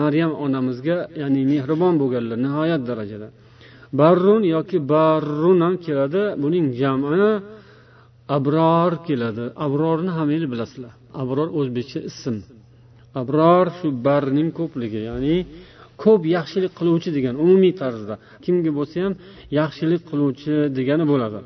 Maryam 0.00 0.32
onamizga 0.44 0.96
ya'ni 1.22 1.40
mehribon 1.52 1.94
bo'lganlar 2.02 2.38
nihoyat 2.46 2.82
darajada. 2.90 3.28
Barrun 4.00 4.42
yoki 4.54 4.78
barrun 4.92 5.58
ham 5.64 5.74
keladi 5.86 6.22
buning 6.42 6.66
jami 6.80 7.16
abror 8.36 8.92
keladi. 9.06 9.44
Abrorni 9.66 10.10
hammanglar 10.18 10.48
bilasizlar. 10.54 10.92
Abror 11.22 11.48
o'zbekcha 11.58 12.00
ism. 12.10 12.36
Abror 13.20 13.66
shu 13.78 13.88
barning 14.06 14.50
ko'pligi 14.58 15.00
ya'ni 15.10 15.36
ko'p 16.02 16.22
yaxshilik 16.36 16.72
qiluvchi 16.78 17.10
degan 17.16 17.34
umumiy 17.44 17.72
tarzda. 17.82 18.14
Kimga 18.44 18.70
bo'lsa 18.78 18.96
ham 19.04 19.14
yaxshilik 19.60 20.02
qiluvchi 20.10 20.54
degani 20.78 21.04
bo'ladi. 21.12 21.40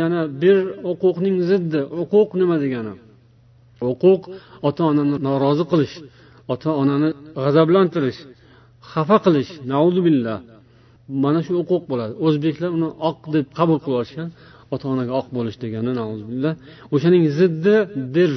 Yana 0.00 0.20
bir 0.42 0.56
huquqning 0.88 1.36
ziddi. 1.50 1.80
Huquq 1.98 2.30
nima 2.40 2.56
degani? 2.64 2.92
Huquq 3.88 4.22
ota 4.68 4.82
onani 4.90 5.16
norozi 5.26 5.64
qilish 5.72 5.94
ota 6.52 6.70
onani 6.82 7.08
g'azablantirish 7.42 8.20
xafa 8.92 9.16
qilish. 9.24 9.50
Billah. 10.06 10.38
Mana 11.24 11.40
shu 11.46 11.52
huquq 11.60 11.82
bo'ladi. 11.90 12.12
O'zbeklar 12.26 12.70
uni 12.76 12.88
oq 13.08 13.18
deb 13.34 13.46
qabul 13.58 13.78
qilib 13.84 13.98
olishgan 14.00 14.28
ota 14.74 14.86
onaga 14.92 15.12
oq 15.20 15.28
bo'lish 15.36 15.56
degani 15.64 15.90
billah. 16.30 16.52
O'shaning 16.94 17.24
ziddi 17.38 17.76
bir 18.16 18.32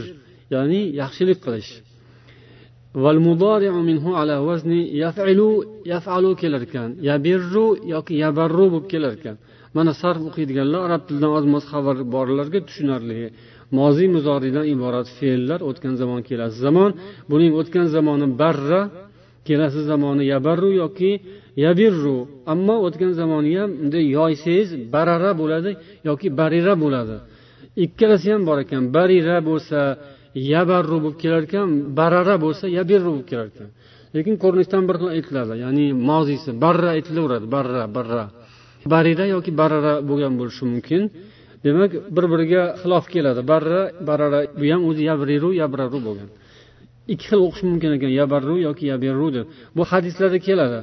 ya'ni 0.53 0.81
yaxshilik 1.01 1.39
qilish. 1.45 1.71
Ala 4.21 4.35
vazni 4.47 4.81
yafilu 5.03 5.49
yafalu 5.93 6.31
kelar 6.41 6.61
ekan 6.67 6.89
yabirru 7.09 7.67
yoki 7.93 8.13
yabarru 8.23 8.65
bo'lib 8.73 8.87
kelar 8.93 9.13
ekan 9.19 9.37
mana 9.77 9.91
sarf 10.01 10.21
o'qiydiganlar 10.29 10.81
arab 10.87 11.01
tilidan 11.07 11.31
oz 11.37 11.45
moz 11.53 11.63
xabar 11.71 11.95
borlarga 12.15 12.59
tushunarli. 12.67 13.19
Moziy 13.79 14.07
muzoriydan 14.15 14.65
iborat 14.73 15.07
fe'llar 15.17 15.59
o'tgan 15.69 15.93
zamon 16.01 16.21
kelasi 16.29 16.57
zamon. 16.65 16.91
Buning 17.31 17.51
o'tgan 17.59 17.87
zamoni 17.95 18.27
barra 18.41 18.81
kelasi 19.47 19.81
zamoni 19.91 20.23
yabarru 20.33 20.69
yoki 20.83 21.11
yabirru. 21.65 22.17
Ammo 22.53 22.75
o'tgan 22.87 23.11
zamoni 23.19 23.51
ham 23.59 23.69
bunday 23.79 24.03
yoysangiz 24.17 24.69
barara 24.93 25.31
bo'ladi 25.41 25.71
yoki 26.09 26.27
barira 26.39 26.73
bo'ladi. 26.83 27.15
Ikkalasi 27.85 28.27
ham 28.33 28.41
bor 28.49 28.57
ekan 28.65 28.83
barira 28.95 29.37
bo'lsa 29.49 29.79
yabarru 30.35 30.97
bo'lib 31.03 31.17
kelar 31.23 31.43
ekan 31.47 31.69
barara 31.99 32.35
bo'lsa 32.45 32.65
yabirru 32.77 33.09
bo'lib 33.13 33.27
kelar 33.31 33.47
ekan 33.53 33.69
lekin 34.15 34.35
ko'rinishdan 34.43 34.83
bir 34.89 34.95
xil 35.01 35.09
aytiladi. 35.15 35.53
Ya'ni 35.63 35.85
moziysi 36.09 36.49
barra 36.63 36.89
aytilaveradi 36.95 37.45
barra 37.55 37.83
barra. 37.97 38.25
Barida 38.93 39.25
yoki 39.35 39.51
barara 39.61 39.93
bo'lgan 40.09 40.33
bo'lishi 40.39 40.63
mumkin. 40.71 41.01
Demak 41.65 41.91
bir 42.15 42.25
biriga 42.33 42.63
xilof 42.81 43.05
keladi. 43.13 43.41
Barra 43.51 43.81
barara 44.09 44.39
bu 44.59 44.65
ham 44.73 44.81
o'zi 44.89 45.03
yabriru 45.09 45.49
yabraru 45.61 45.99
bo'lgan. 46.07 46.29
Ikki 47.13 47.25
xil 47.29 47.39
o'qish 47.47 47.63
mumkin 47.69 47.91
ekan 47.97 48.11
yabarru 48.21 48.55
yoki 48.67 48.83
yabirru 48.91 49.27
deb. 49.35 49.45
Bu 49.77 49.83
hadislarda 49.91 50.39
keladi. 50.47 50.79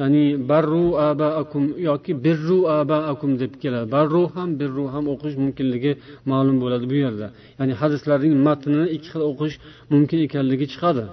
Ya'ni 0.00 0.24
barru 0.50 0.86
abaakum 1.10 1.64
yoki 1.88 2.12
birru 2.24 2.58
abaakum 2.80 3.30
deb 3.42 3.52
keladi. 3.62 3.86
Barru 3.96 4.22
ham 4.34 4.48
birru 4.60 4.84
ham 4.94 5.04
o'qish 5.14 5.34
mumkinligi 5.42 5.92
ma'lum 6.30 6.56
bo'ladi 6.62 6.86
bu 6.92 6.96
yerda. 7.04 7.26
Ya'ni 7.58 7.74
hadislarning 7.80 8.34
matnini 8.46 8.86
ikki 8.96 9.08
xil 9.12 9.22
o'qish 9.30 9.54
mumkin 9.92 10.18
ekanligi 10.26 10.66
chiqadi. 10.72 11.04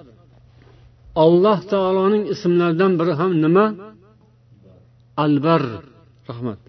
Alloh 1.25 1.59
taoloning 1.73 2.23
ismlaridan 2.33 2.91
biri 2.99 3.13
ham 3.21 3.31
nima? 3.45 3.65
Albar 5.23 5.63
rahmat. 6.29 6.59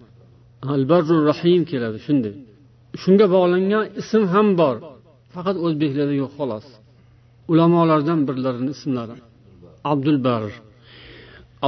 Albarru 0.73 1.15
rahim 1.29 1.61
keladi 1.71 1.99
shunday. 2.07 2.35
Shunga 3.01 3.25
bog'langan 3.35 3.85
ism 4.01 4.23
ham 4.33 4.47
bor. 4.61 4.75
Faqat 5.33 5.55
o'zbeklarda 5.65 6.15
yo'q 6.21 6.31
xolos. 6.37 6.65
Ulamolardan 7.51 8.19
birlarini 8.27 8.71
ismlari. 8.77 9.15
Abdulbar 9.91 10.43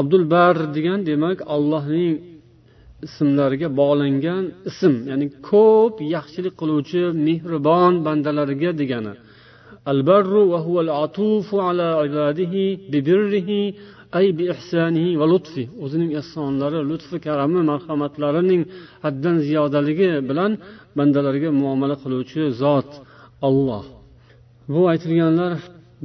abdul 0.00 0.24
bar 0.34 0.56
degan 0.76 1.00
demak 1.08 1.38
allohning 1.54 2.14
ismlariga 3.06 3.68
bog'langan 3.80 4.44
ism 4.70 4.94
ya'ni 5.10 5.26
ko'p 5.50 5.94
yaxshilik 6.16 6.54
qiluvchi 6.60 7.02
mehribon 7.26 7.92
bandalariga 8.06 8.72
degani 8.82 9.14
البر 9.92 10.32
وهو 10.52 10.76
العطوف 10.86 11.48
على 11.66 11.86
عباده 12.02 12.54
ببره 12.92 13.50
ay 14.18 14.26
bi 14.38 14.44
ihsanihi 14.54 15.10
va 15.20 15.26
lutfi 15.32 15.62
o'zining 15.84 16.10
ehsonlari 16.20 16.80
lutfi 16.90 17.16
karami 17.26 17.60
marhamatlarining 17.70 18.62
haddan 19.04 19.36
ziyodaligi 19.46 20.10
bilan 20.28 20.52
bandalarga 20.98 21.50
muomala 21.60 21.96
qiluvchi 22.02 22.42
zot 22.62 22.90
olloh 23.48 23.84
bu 24.72 24.80
aytilganlar 24.92 25.52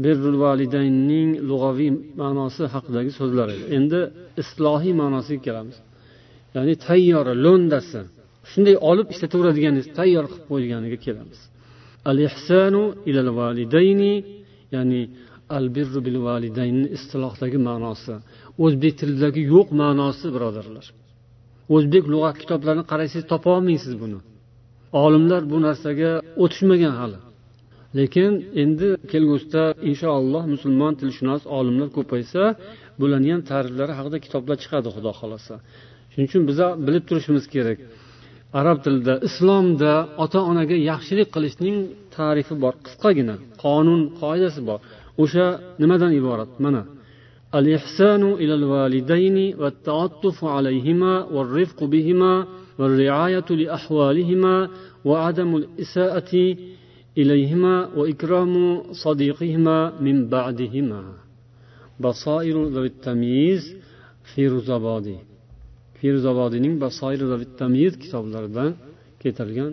birrul 0.05 0.37
validaynning 0.45 1.31
lug'aviy 1.49 1.91
ma'nosi 2.21 2.65
haqidagi 2.75 3.11
so'zlar 3.19 3.49
edi. 3.55 3.65
Endi 3.77 4.01
islohiy 4.43 4.95
ma'nosiga 5.03 5.43
kelamiz. 5.47 5.77
Ya'ni 6.57 6.75
tayyor 6.87 7.27
lo'ndasi. 7.45 8.01
Shunday 8.51 8.77
olib 8.91 9.09
ishlataveradigan 9.15 9.75
tayyor 9.99 10.25
qilib 10.31 10.45
qo'yganiga 10.53 10.99
kelamiz. 11.07 11.41
Al 12.11 12.19
ihsanu 12.29 12.83
ilal 13.11 13.31
validayni 13.41 14.15
ya'ni 14.75 15.03
al 15.57 15.67
birru 15.77 16.01
bil 16.07 16.19
validaynni 16.29 16.87
istilohdagi 16.97 17.59
ma'nosi. 17.69 18.15
O'zbek 18.65 18.95
tilidagi 19.01 19.43
yo'q 19.55 19.69
ma'nosi 19.83 20.27
birodarlar. 20.35 20.87
O'zbek 21.75 22.05
lug'at 22.13 22.37
kitoblarini 22.43 22.85
qarasangiz 22.91 23.27
topolmaysiz 23.33 23.95
buni. 24.03 24.19
Olimlar 25.05 25.43
bu 25.53 25.57
narsaga 25.67 26.11
o'tishmagan 26.43 26.95
hali. 27.01 27.19
lekin 28.00 28.32
endi 28.64 28.88
kelgusida 29.12 29.64
inshaalloh 29.90 30.44
musulmon 30.54 30.94
tilshunos 31.00 31.44
olimlar 31.58 31.90
ko'paysa 31.98 32.42
bularni 33.00 33.30
ham 33.34 33.42
ta'riflari 33.52 33.94
haqida 34.00 34.18
kitoblar 34.26 34.56
chiqadi 34.64 34.88
xudo 34.96 35.12
xohlasa 35.20 35.56
shuning 36.12 36.28
uchun 36.30 36.44
biza 36.50 36.68
bilib 36.86 37.04
turishimiz 37.10 37.46
kerak 37.54 37.80
arab 38.60 38.78
tilida 38.86 39.14
islomda 39.28 39.94
ota 40.24 40.40
onaga 40.52 40.76
yaxshilik 40.92 41.30
qilishning 41.36 41.78
tarifi 42.18 42.56
bor 42.64 42.74
qisqagina 42.86 43.36
qonun 43.64 44.02
qoidasi 44.22 44.62
bor 44.70 44.80
o'sha 45.24 45.46
nimadan 45.82 46.12
iborat 46.20 46.52
mana 46.66 46.82
الإحسان 47.60 48.24
إلى 48.42 48.54
الوالدين 48.60 49.38
والتعطف 49.62 50.38
عليهما 50.56 51.14
والرفق 51.36 51.80
بهما 51.84 52.34
والرعاية 52.80 53.50
لأحوالهما 53.62 54.70
وعدم 55.06 55.56
الإساءة 55.62 56.34
إليهما 57.18 57.76
وإكرام 57.98 58.54
صديقهما 59.04 59.78
من 60.06 60.18
بعدهما 60.34 61.02
بصائر 62.00 62.56
ذوي 62.76 62.88
التمييز 62.94 63.64
في 64.30 64.42
رزبادي 64.48 65.18
firzobodiyning 66.06 66.76
basoir 66.84 67.20
tamyiz 67.62 67.94
kitoblaridan 68.04 68.72
keltirilgan 69.22 69.72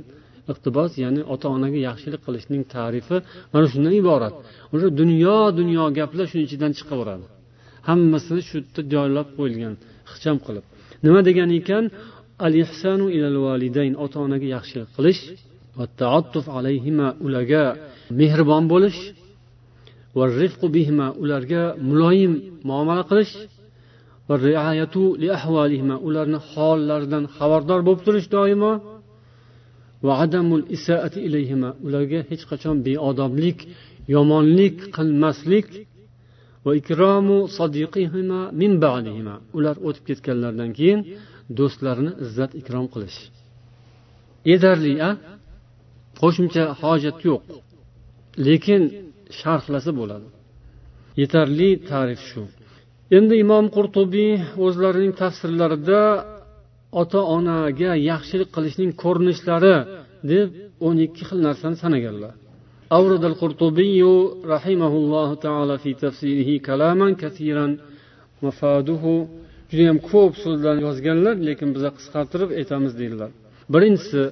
iqtibos 0.53 0.91
ya'ni 1.05 1.21
ota 1.35 1.47
onaga 1.57 1.79
yaxshilik 1.89 2.21
qilishning 2.27 2.63
tarifi 2.75 3.17
mana 3.53 3.67
shundan 3.73 3.95
iborat 4.03 4.35
o'sha 4.75 4.89
dunyo 5.01 5.37
dunyo 5.61 5.85
gaplar 5.99 6.27
shuni 6.31 6.43
ichidan 6.49 6.73
chiqaveradi 6.79 7.27
hammasini 7.89 8.43
shu 8.49 8.55
yerda 8.59 8.81
joylab 8.95 9.29
qo'yilgan 9.39 9.75
ixcham 10.11 10.37
qilib 10.47 10.65
nima 11.05 11.21
degan 11.29 11.49
ekan 11.61 11.85
al 12.47 12.55
ihsanu 12.65 13.07
ilal 13.17 13.39
validayn 13.47 13.95
ota 14.05 14.19
onaga 14.27 14.47
yaxshilik 14.57 14.91
qilish 14.97 15.21
va 15.27 15.33
taattuf 15.33 15.41
alayhima 15.41 15.46
ularga 17.26 17.64
mehribon 18.20 18.64
bo'lish 18.74 19.00
va 20.18 20.26
rifqu 20.40 20.68
bihima 20.76 21.08
ularga 21.22 21.64
muloyim 21.90 22.34
muomala 22.70 23.04
qilish 23.10 23.34
va 24.28 24.36
riayatu 24.48 25.04
li 25.22 25.28
ahvalihima 25.38 25.96
ularni 26.08 26.40
hollaridan 26.52 27.24
xabardor 27.36 27.80
bo'lib 27.88 28.02
turish 28.08 28.28
doimo 28.36 28.72
va 30.06 30.14
adamul 30.26 30.64
isaati 30.78 31.20
ilayhima 31.28 31.70
ularga 31.86 32.20
hech 32.30 32.44
qachon 32.52 32.76
beodoblik 32.88 33.60
yomonlik 34.16 34.76
qilmaslik 34.96 35.68
va 36.66 36.72
ikromu 36.82 37.38
sodiqihima 37.58 38.42
min 38.62 38.72
ba'dihima 38.86 39.36
ular 39.58 39.76
o'tib 39.88 40.04
ketganlaridan 40.10 40.72
keyin 40.78 41.00
do'stlarini 41.58 42.14
izzat 42.24 42.52
ikrom 42.62 42.86
qilish. 42.94 43.20
Yetarli 44.52 44.94
a 45.08 45.10
qo'shimcha 46.21 46.65
hojat 46.81 47.19
yo'q 47.29 47.43
lekin 48.47 48.83
sharhlasa 49.41 49.91
bo'ladi 50.01 50.29
yetarli 51.21 51.71
tarif 51.91 52.21
shu 52.31 52.43
endi 53.17 53.35
imom 53.45 53.65
qurtubiy 53.77 54.33
o'zlarining 54.67 55.15
tafsirlarida 55.23 56.03
ota 57.01 57.21
onaga 57.37 57.91
yaxshilik 58.11 58.49
qilishning 58.57 58.91
ko'rinishlari 59.03 59.77
deb 60.33 60.49
o'n 60.87 60.97
ikki 61.07 61.23
xil 61.29 61.39
narsani 61.49 61.77
sanaganlar 61.85 62.35
أورد 62.99 63.25
القرطبي 63.31 64.03
رحمه 64.55 64.93
الله 65.03 65.29
تعالى 65.47 65.75
في 65.83 65.91
تفسيره 66.05 66.51
كلاما 66.67 67.09
كثيرا 67.23 67.67
مفاده 68.47 69.05
judayam 69.73 69.99
ko'p 70.11 70.33
so'zlarni 70.45 70.83
yozganlar 70.89 71.37
lekin 71.49 71.69
biza 71.77 71.91
qisqartirib 71.97 72.51
aytamiz 72.61 72.93
deydilar 73.01 73.31
birinchisi 73.75 74.23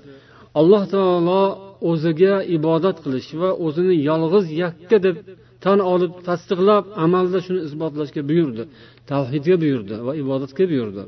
alloh 0.61 0.83
taolo 0.95 1.43
o'ziga 1.90 2.34
ibodat 2.58 2.98
qilish 3.06 3.30
va 3.42 3.50
o'zini 3.66 3.96
yolg'iz 4.10 4.46
yakka 4.64 4.98
deb 5.06 5.16
tan 5.64 5.80
olib 5.94 6.14
tasdiqlab 6.28 6.84
amalda 7.06 7.40
shuni 7.46 7.62
isbotlashga 7.68 8.22
buyurdi 8.30 8.64
tavhidga 9.12 9.56
buyurdi 9.64 9.96
va 10.08 10.14
ibodatga 10.24 10.64
buyurdi. 10.72 11.04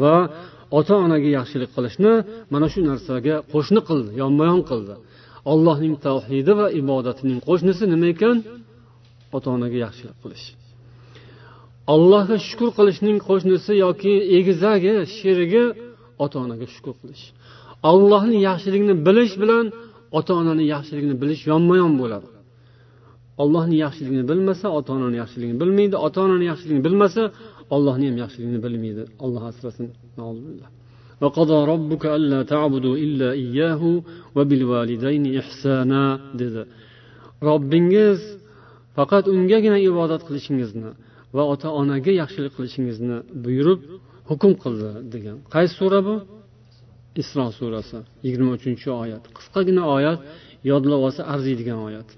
Va 0.00 0.16
ota 0.78 0.94
onaga 1.04 1.28
yaxshilik 1.38 1.70
qilishni 1.76 2.12
mana 2.52 2.66
shu 2.72 2.80
narsaga 2.90 3.34
qo'shni 3.52 3.80
qildi 3.88 4.10
yonma 4.22 4.44
yon 4.52 4.62
qildi. 4.70 4.94
Allohning 5.52 5.94
tavhidi 6.06 6.52
va 6.60 6.66
ibodatining 6.80 7.38
qo'shnisi 7.48 7.84
nima 7.92 8.06
ekan? 8.14 8.36
Ota 9.36 9.48
onaga 9.56 9.76
yaxshilik 9.86 10.16
qilish. 10.22 10.46
Allohga 11.94 12.36
shukur 12.48 12.70
qilishning 12.78 13.18
qo'shnisi 13.28 13.72
yoki 13.84 14.14
egizagi 14.38 14.94
sherigi 15.16 15.64
ota 16.24 16.36
onaga 16.44 16.66
shukur 16.74 16.94
qilish. 17.00 17.24
allohni 17.91 18.37
yaxshiligini 18.49 18.95
bilish 19.07 19.33
bilan 19.41 19.65
ota 20.17 20.31
onani 20.41 20.65
yaxshiligini 20.73 21.15
bilish 21.21 21.41
yonma 21.51 21.75
yon 21.81 21.93
bo'ladi 22.01 22.27
ollohni 23.43 23.75
yaxshiligini 23.85 24.23
bilmasa 24.31 24.67
ota 24.77 24.89
onani 24.97 25.17
yaxshiligini 25.21 25.57
bilmaydi 25.61 25.95
ota 26.05 26.19
onani 26.25 26.45
yaxshiligini 26.51 26.83
bilmasa 26.87 27.21
ollohni 27.75 28.05
ham 28.09 28.17
yaxshiligini 28.23 28.59
bilmaydi 28.65 29.03
alloh 29.25 29.43
asrasin 29.51 29.87
وقضى 31.23 31.59
ربك 31.73 32.03
ألا 32.17 32.39
تعبدوا 32.53 32.95
إلا 33.05 33.29
إياه 33.43 33.81
وبالوالدين 34.35 35.23
إحسانا 35.41 36.03
dedi 36.39 36.63
robbingiz 37.47 38.19
faqat 38.95 39.25
ungagina 39.33 39.77
ibodat 39.89 40.21
qilishingizni 40.27 40.91
va 41.35 41.43
ota 41.53 41.69
onaga 41.81 42.11
yaxshilik 42.21 42.53
qilishingizni 42.57 43.17
buyurib 43.43 43.79
hukm 44.29 44.51
qildi 44.63 44.89
degan 45.13 45.37
qaysi 45.53 45.73
sura 45.79 45.99
bu 46.07 46.15
Isro 47.20 47.44
surasi 47.58 47.98
yigirma 48.24 48.50
uchinchi 48.58 48.88
oyat. 49.02 49.24
Qisqagina 49.36 49.82
oyat 49.96 50.18
yodlab 50.70 51.00
olsa 51.06 51.22
arziydigan 51.32 51.80
oyat. 51.88 52.08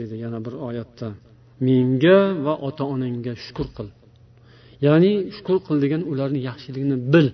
Dedi 0.00 0.14
yana 0.24 0.38
bir 0.46 0.54
oyatda. 0.68 1.08
Menga 1.66 2.18
va 2.44 2.54
ota 2.68 2.84
onangga 2.94 3.32
shukur 3.44 3.68
qil. 3.76 3.88
Ya'ni 4.86 5.12
shukur 5.36 5.58
qil 5.66 5.76
degan 5.84 6.02
ularni 6.10 6.40
yaxshiligini 6.48 6.96
bil. 7.12 7.28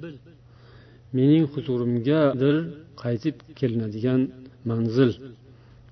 Mening 1.17 1.45
huzurimgadir 1.55 2.57
qaytib 3.03 3.37
kelinadigan 3.59 4.21
manzil. 4.71 5.11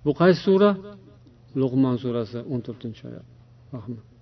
Bu 0.04 0.10
qaysi 0.20 0.40
sura? 0.46 0.70
Lug'mon 1.60 1.96
surasi 2.02 2.38
o'n 2.52 2.60
to'rtinchi 2.66 3.02
oyat. 3.10 3.26
Rahmat. 3.76 4.13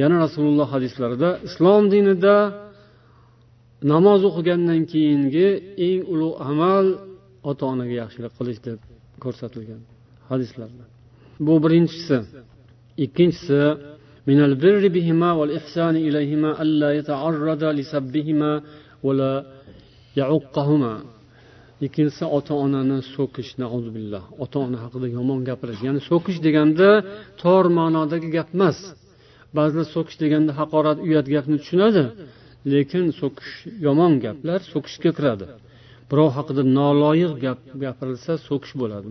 yana 0.00 0.16
rasululloh 0.24 0.68
hadislarida 0.74 1.28
islom 1.48 1.82
dinida 1.94 2.36
namoz 3.92 4.20
o'qigandan 4.28 4.80
keyingi 4.92 5.48
eng 5.86 6.00
ulug' 6.12 6.38
amal 6.50 6.86
ota 7.50 7.64
onaga 7.72 7.94
yaxshilik 8.02 8.32
qilish 8.38 8.60
deb 8.66 8.78
ko'rsatilgan 9.24 9.82
hadislarda 10.30 10.84
bu 11.46 11.54
birinchisi 11.64 12.16
ikkinchisi 13.04 13.60
من 14.30 14.40
البر 14.48 14.82
بهما 14.96 15.30
والإحسان 15.38 15.94
إليهما 16.06 16.50
ألا 16.62 16.90
يتعرض 16.98 17.62
لسبهما 17.78 18.52
ولا 19.06 19.34
يعقهما 20.20 20.94
ikkinchisi 21.86 22.24
ota 22.38 22.54
onani 22.64 22.98
so'kish 23.14 23.50
billah 23.96 24.22
ota 24.44 24.58
ona 24.64 24.78
haqida 24.84 25.06
yomon 25.16 25.40
gapirish 25.48 25.80
ya'ni 25.86 26.00
so'kish 26.10 26.38
deganda 26.46 26.90
tor 27.42 27.64
ma'nodagi 27.78 28.28
gap 28.36 28.48
emas 28.56 28.78
Ba'zilar 29.57 29.87
so'kish 29.95 30.17
deganda 30.23 30.51
haqorat 30.59 30.97
uyat 31.07 31.27
gapni 31.35 31.57
tushunadi 31.61 32.03
lekin 32.73 33.05
so'kish 33.21 33.53
yomon 33.85 34.13
gaplar 34.25 34.59
so'kishga 34.73 35.11
kiradi. 35.17 35.45
Birov 36.09 36.29
haqida 36.37 36.63
noloyiq 36.79 37.33
gap 37.45 37.59
gapirilsa 37.83 38.33
so'kish 38.47 38.73
bo'ladi 38.81 39.07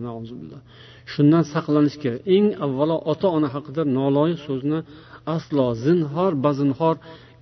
shundan 1.13 1.43
saqlanish 1.53 1.97
kerak. 2.03 2.21
Eng 2.35 2.47
avvalo 2.65 2.97
ota 3.11 3.27
ona 3.37 3.49
haqida 3.55 3.81
noloyiq 3.99 4.39
so'zni 4.47 4.79
aslo 5.35 5.65
zinhor 5.85 6.31
bazinhor 6.45 6.95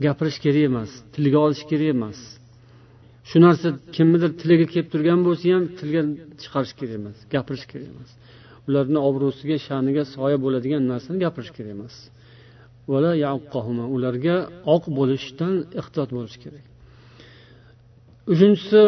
gapirish 0.06 0.40
kerak 0.46 0.64
emas 0.70 0.92
tilga 1.14 1.40
olish 1.46 1.64
kerak 1.72 1.90
emas. 1.96 2.20
Shu 3.30 3.38
narsa 3.46 3.68
kimnidir 3.96 4.32
tiliga 4.42 4.66
kelib 4.74 4.88
turgan 4.94 5.20
bo'lsa 5.28 5.46
ham 5.56 5.64
tilga 5.80 6.02
chiqarish 6.42 6.74
kerak 6.80 6.96
emas 7.02 7.18
gapirish 7.34 7.66
kerak 7.72 7.88
emas. 7.94 8.10
Ularni 8.68 9.00
obro'siga 9.10 9.58
sha'niga 9.68 10.04
soya 10.16 10.38
bo'ladigan 10.44 10.84
narsani 10.92 11.18
gapirish 11.26 11.52
kerak 11.58 11.72
emas. 11.78 11.96
ularga 13.97 14.37
oq 14.75 14.85
bo'lishdan 14.99 15.55
ehtiyot 15.81 16.11
bo'lish 16.17 16.37
kerak 16.43 16.65
uchinchisi 18.33 18.83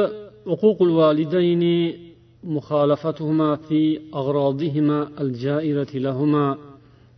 uququl 0.55 0.91
validayni 1.01 1.79
مخالفتهما 2.57 3.57
في 3.57 4.01
أغراضهما 4.15 5.09
الجائرة 5.21 5.93
لهما 5.95 6.59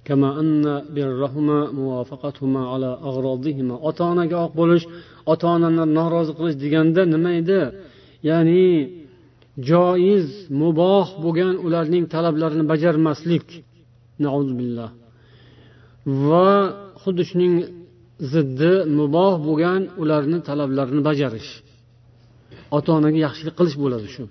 كما 0.04 0.40
أن 0.40 0.64
برهما 0.94 1.70
موافقتهما 1.72 2.68
على 2.72 2.98
أغراضهما 3.08 3.74
ota 3.88 4.04
onaga 4.12 4.36
oq 4.46 4.52
bo'lish 4.60 4.84
ota 5.32 5.46
onani 5.56 5.84
norozi 5.98 6.32
qilish 6.38 6.56
deganda 6.64 7.02
nima 7.14 7.30
edi 7.40 7.60
ya'ni 8.28 8.64
joiz 9.70 10.26
muboh 10.62 11.06
bo'lgan 11.24 11.54
ularning 11.66 12.04
talablarini 12.14 12.64
bajarmaslik 12.72 13.46
billah 14.58 14.90
va 16.05 16.49
xuddi 17.03 17.23
shuning 17.29 17.55
ziddi 18.33 18.73
muboh 18.99 19.33
bo'lgan 19.47 19.81
ularni 20.01 20.39
talablarini 20.49 21.01
bajarish. 21.09 21.49
Ota 22.77 22.89
onaga 22.97 23.19
yaxshilik 23.27 23.55
qilish 23.59 23.77
bo'ladi 23.83 24.07
shu. 24.15 24.23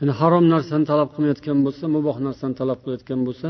Ya'ni 0.00 0.12
harom 0.20 0.44
narsani 0.54 0.84
talab 0.90 1.08
qilmayotgan 1.14 1.58
bo'lsa 1.66 1.84
muboh 1.96 2.16
narsani 2.26 2.54
talab 2.60 2.78
qilayotgan 2.82 3.20
bo'lsa 3.26 3.48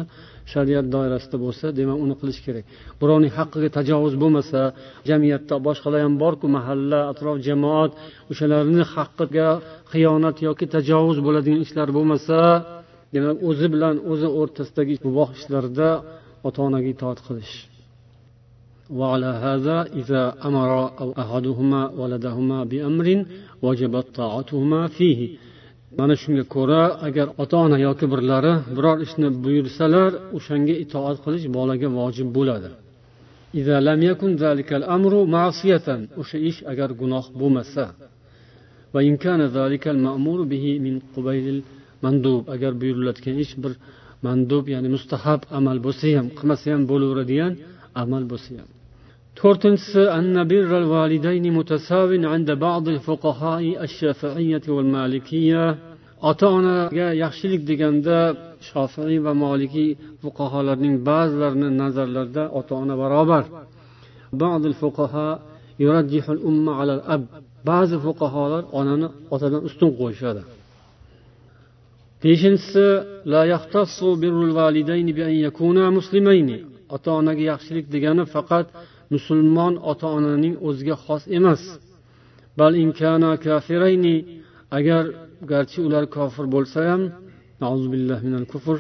shariat 0.52 0.86
doirasida 0.94 1.36
bo'lsa 1.44 1.66
demak 1.78 1.98
uni 2.04 2.14
qilish 2.20 2.40
kerak. 2.46 2.64
Birovning 3.00 3.32
haqqiga 3.38 3.70
tajovuz 3.78 4.14
bo'lmasa 4.22 4.60
jamiyatda 5.08 5.54
boshqalar 5.66 6.00
ham 6.06 6.14
borku 6.22 6.46
mahalla 6.56 7.00
atrof 7.12 7.36
jamoat 7.48 7.92
o'shalarni 8.30 8.82
haqqiga 8.94 9.48
xiyonat 9.92 10.36
yoki 10.46 10.66
tajovuz 10.74 11.18
bo'ladigan 11.26 11.60
ishlar 11.66 11.88
bo'lmasa 11.96 12.38
demak 13.14 13.36
o'zi 13.48 13.66
bilan 13.74 13.96
o'zi 14.12 14.28
o'rtasidagi 14.40 14.94
muboh 15.06 15.28
ishlarda 15.38 15.88
ota 16.47 16.59
onaga 16.67 16.87
itoat 16.95 17.19
qilish 17.27 17.55
وعلى 18.99 19.31
هذا 19.45 19.77
إذا 20.01 20.23
أمر 20.47 20.71
أحدهما 21.23 21.81
ولدهما 21.99 22.59
بأمر 22.71 23.07
وجبت 23.65 24.05
طاعتهما 24.15 24.81
فيه 24.87 25.21
mana 25.97 26.15
shunga 26.21 26.43
ko'ra 26.55 26.83
agar 27.07 27.27
ota 27.43 27.57
ona 27.65 27.77
yoki 27.87 28.05
birlari 28.13 28.53
biror 28.75 28.97
ishni 29.05 29.27
buyursalar 29.43 30.11
o'shanga 30.37 30.75
itoat 30.83 31.17
qilish 31.25 31.45
bolaga 31.57 31.87
vojib 31.99 32.27
bo'ladi 32.37 32.69
o'sha 36.21 36.37
ish 36.49 36.59
agar 36.71 36.89
gunoh 37.01 37.25
bo'lmasa 37.39 37.85
agar 42.55 42.71
buyurilayotgan 42.81 43.35
ish 43.43 43.53
bir 43.63 43.73
mandub 44.25 44.63
ya'ni 44.73 44.89
mustahab 44.95 45.41
amal 45.57 45.77
bo'lsa 45.85 46.07
ham 46.17 46.27
qilmasa 46.37 46.67
ham 46.73 46.83
bo'laveradigan 46.91 47.53
amal 48.03 48.23
bo'lsa 48.31 48.51
ham 48.59 48.69
to'rtinchisi 49.41 50.03
أن 50.19 50.35
بر 50.51 50.71
الوالدين 50.83 51.45
متساو 51.57 52.09
عند 52.33 52.49
بعض 52.67 52.85
الفقهاء 52.95 53.63
الشافعية 53.87 54.65
والمالكية 54.75 55.65
ota 56.29 56.47
onaga 56.57 57.07
yaxshilik 57.23 57.61
deganda 57.69 58.17
shofiy 58.69 59.17
va 59.25 59.33
molikiy 59.43 59.89
fuqarolarning 60.21 60.95
ba'zilarini 61.09 61.69
nazarlarida 61.81 62.43
ota 62.59 62.73
ona 62.83 62.95
barobar 63.01 63.43
ba'zi 67.69 67.97
fuqarolar 68.05 68.63
onani 68.79 69.07
otadan 69.35 69.61
ustun 69.69 69.91
qo'yishadi 69.99 70.41
Beshinchisi 72.24 72.86
ota 76.94 77.10
onaga 77.20 77.42
yaxshilik 77.52 77.86
degani 77.94 78.24
faqat 78.34 78.66
musulmon 79.14 79.74
ota 79.90 80.06
onaning 80.16 80.54
o'ziga 80.68 80.96
xos 81.04 81.22
emas. 81.38 81.62
Bal 82.58 82.72
agar 84.78 85.04
garchi 85.52 85.78
ular 85.86 86.04
kofir 86.16 86.46
bo'lsa 86.54 86.78
ham 86.90 87.02
kufr 88.52 88.78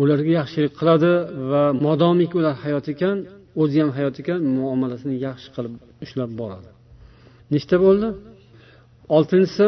ularga 0.00 0.32
yaxshilik 0.40 0.72
qiladi 0.80 1.12
va 1.50 1.62
modomiki 1.86 2.34
ular 2.40 2.54
hayot 2.64 2.86
ekan 2.94 3.16
o'zi 3.62 3.76
ham 3.82 3.90
hayot 3.98 4.16
ekan 4.22 4.40
muomalasini 4.56 5.16
yaxshi 5.26 5.48
qilib 5.54 5.74
ushlab 6.04 6.30
boradi. 6.40 6.68
Nechta 7.54 7.76
bo'ldi? 7.84 8.08
Oltinchisi 9.16 9.64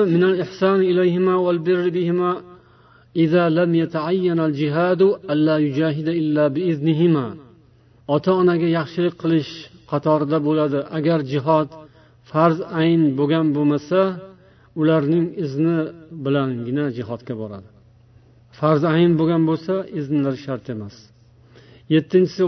إذا 3.24 3.50
لم 3.50 3.76
يتعين 3.76 4.40
الجهاد 4.40 5.02
ألا 5.32 5.58
يجاهد 5.58 6.08
إلا 6.08 6.48
بإذنهما 6.48 7.28
ota 8.16 8.32
onaga 8.42 8.68
yaxshilik 8.78 9.16
qilish 9.22 9.52
qatorida 9.92 10.38
bo'ladi 10.48 10.80
agar 10.98 11.20
jihod 11.34 11.70
farz 12.32 12.58
ayn 12.82 13.02
bo'lgan 13.20 13.48
bo'lmasa 13.56 14.00
ularning 14.82 15.26
izni 15.44 15.80
bilangina 16.26 16.86
jihodga 16.98 17.34
boradi 17.42 17.70
farz 18.60 18.82
ayn 18.96 19.12
bo'lgan 19.20 19.44
bo'lsa 19.50 19.74
iznlari 20.00 20.40
shart 20.46 20.66
emas 20.76 20.96
yettinchisi 21.94 22.44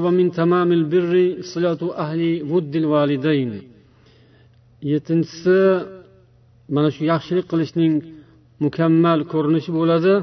yettinchisi 4.91 5.57
mana 6.75 6.89
shu 6.95 7.01
yaxshilik 7.11 7.45
qilishning 7.51 7.93
mukammal 8.65 9.19
ko'rinishi 9.33 9.71
bo'ladi 9.79 10.13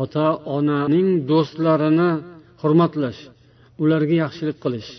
Ota 0.00 0.26
onaning 0.56 1.08
do'stlarini 1.30 2.10
hurmatlash 2.60 3.20
ularga 3.82 4.16
yaxshilik 4.24 4.58
qilish. 4.64 4.90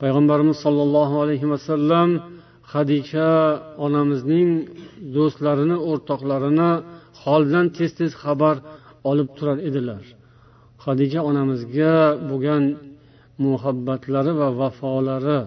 Payg'ambarimiz 0.00 0.56
sollallohu 0.64 1.16
alayhi 1.24 1.46
vasallam 1.52 2.10
hadisha 2.72 3.30
onamizning 3.86 4.48
do'stlarini 5.16 5.76
o'rtoqlarini 5.90 6.70
holidan 7.22 7.66
tez 7.76 7.90
tez 7.98 8.12
xabar 8.22 8.56
olib 9.10 9.28
turar 9.36 9.58
edilar. 9.68 10.02
Hadija 10.84 11.20
onamizga 11.30 11.94
bo'lgan 12.30 12.64
muhabbatlari 13.44 14.32
va 14.40 14.48
vafolari 14.60 15.40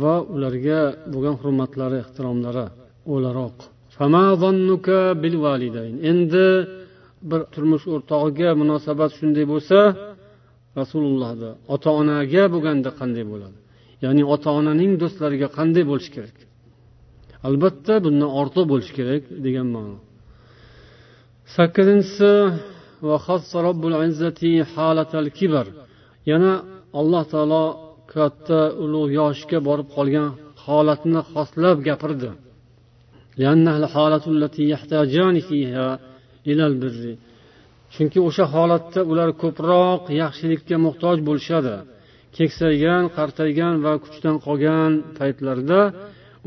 va 0.00 0.14
ularga 0.34 0.80
bo'lgan 1.12 1.36
hurmatlari 1.40 1.96
ehtiromlari 2.04 2.66
o'laroq. 3.14 3.56
Endi 6.10 6.46
bir 7.30 7.40
turmush 7.54 7.84
o'rtog'iga 7.94 8.48
munosabat 8.62 9.10
shunday 9.18 9.44
bo'lsa 9.52 9.78
rasulullohda 10.78 11.50
ota 11.74 11.90
onaga 12.00 12.44
bo'lganda 12.54 12.90
qanday 13.00 13.24
bo'ladi? 13.32 13.58
Ya'ni 14.04 14.22
ota 14.34 14.50
onaning 14.58 14.92
do'stlariga 15.02 15.48
qanday 15.58 15.84
bo'lish 15.90 16.10
kerak? 16.16 16.36
Albatta 17.48 17.94
bundan 18.04 18.30
ortiq 18.40 18.64
bo'lishi 18.72 18.92
kerak 18.98 19.22
degan 19.46 19.68
ma'no. 19.74 19.96
Sakkizinchisi 21.56 22.32
yana 26.30 26.52
alloh 27.00 27.24
taolo 27.32 27.64
katta 28.14 28.60
ulug' 28.84 29.12
yoshga 29.20 29.58
borib 29.68 29.88
qolgan 29.96 30.28
holatni 30.64 31.20
xoslab 31.32 31.76
gapirdi. 31.88 32.30
Chunki 37.94 38.18
o'sha 38.28 38.44
holatda 38.54 39.00
ular 39.10 39.30
ko'proq 39.42 40.02
yaxshilikka 40.22 40.76
muhtoj 40.86 41.16
bo'lishadi. 41.28 41.74
Keksaygan 42.36 43.04
qartaygan 43.16 43.74
va 43.84 43.92
kuchdan 44.04 44.36
qolgan 44.46 44.92
paytlarida 45.18 45.80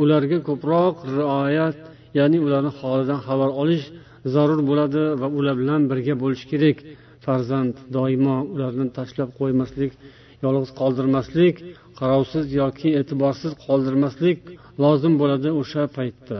ularga 0.01 0.38
ko'proq 0.49 0.93
rioyat 1.17 1.77
ya'ni 2.19 2.38
ularni 2.45 2.71
holidan 2.79 3.19
xabar 3.27 3.49
olish 3.62 3.85
zarur 4.33 4.62
bo'ladi 4.69 5.03
va 5.21 5.27
ular 5.39 5.55
bilan 5.62 5.81
birga 5.91 6.15
bo'lish 6.23 6.43
kerak. 6.51 6.77
Farzand 7.25 7.75
doimo 7.95 8.38
ularni 8.53 8.88
tashlab 8.97 9.29
qo'ymaslik 9.39 9.91
yolg'iz 10.45 10.71
qoldirmaslik 10.79 11.55
qarovsiz 11.99 12.45
yoki 12.62 12.89
e'tiborsiz 12.99 13.51
qoldirmaslik 13.65 14.38
lozim 14.83 15.13
bo'ladi 15.21 15.49
o'sha 15.62 15.83
paytda. 15.97 16.39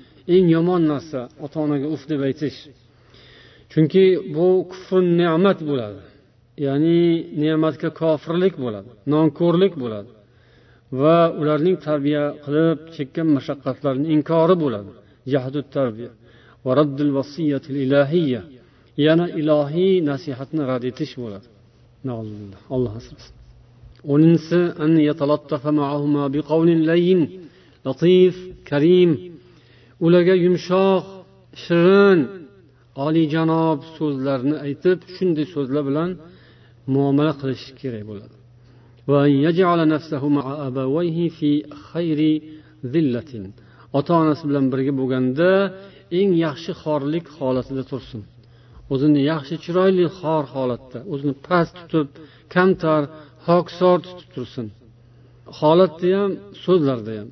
eng 0.35 0.47
yomon 0.55 0.81
narsa 0.91 1.21
ota 1.45 1.57
onaga 1.65 1.87
uf 1.95 2.03
deb 2.11 2.21
aytish. 2.27 2.59
Chunki 3.71 4.03
bu 4.35 4.47
kufr 4.71 5.01
ne'mat 5.19 5.59
bo'ladi. 5.69 6.01
Ya'ni 6.65 6.99
ne'matga 7.41 7.89
kofirlik 8.01 8.53
bo'ladi 8.63 8.89
nonko'rlik 9.13 9.73
bo'ladi. 9.83 10.11
Va 11.01 11.17
ularning 11.41 11.77
tarbiya 11.87 12.23
qilib 12.43 12.77
chekkan 12.95 13.27
mashaqqatlarini 13.37 14.07
inkori 14.15 14.55
bo'ladi. 14.63 14.91
Tarbiya. 15.77 16.11
Yana 19.05 19.25
ilohiy 19.41 19.93
nasihatni 20.09 20.61
rad 20.69 20.83
etish 20.91 21.13
bo'ladi. 21.23 21.47
Alloh 22.75 22.93
asrasin. 22.99 23.33
O'ninchisi 24.13 24.59
latif 27.85 28.35
karim. 28.69 29.30
Ularga 30.05 30.35
yumshoq 30.45 31.05
shirin 31.63 32.19
olijanob 33.05 33.79
so'zlarni 33.97 34.55
aytib 34.65 34.99
shunday 35.15 35.45
so'zlar 35.55 35.83
bilan 35.89 36.09
muomala 36.93 37.33
qilish 37.41 37.65
kerak 37.81 38.03
bo'ladi. 38.09 38.35
Ota 43.97 44.11
onasi 44.23 44.43
bilan 44.49 44.65
birga 44.73 44.93
bo'lganda 44.99 45.49
eng 46.19 46.31
yaxshi 46.45 46.71
xorlik 46.83 47.25
holatida 47.37 47.83
tursin. 47.91 48.21
O'zini 48.93 49.21
yaxshi 49.31 49.55
chiroyli 49.63 50.05
xor 50.19 50.43
holatda 50.53 50.99
o'zini 51.13 51.33
past 51.47 51.73
tutib 51.79 52.07
kamtar 52.53 53.01
hoksor 53.47 53.97
tutib 54.07 54.29
tursin. 54.35 54.67
Holatda 55.59 56.07
ham 56.17 56.31
so'zlarda 56.65 57.11
ham 57.19 57.29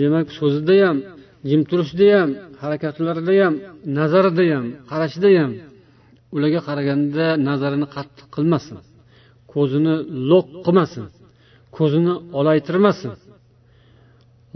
demak 0.00 0.26
so'zida 0.38 0.76
ham 0.84 0.96
jim 1.48 1.62
turishida 1.70 2.06
ham 2.18 2.30
harakatlarida 2.62 3.34
ham 3.42 3.54
nazarida 3.98 4.44
ham 4.52 4.66
qarashida 4.90 5.30
ham 5.38 5.52
ularga 6.36 6.60
qaraganda 6.68 7.26
nazarini 7.48 7.86
qattiq 7.96 8.26
qilmasin. 8.36 8.78
Ko'zini 9.52 9.94
lo'q 10.30 10.46
qilmasin. 10.66 11.04
Ko'zini 11.76 12.14
olaytirmasin. 12.38 13.12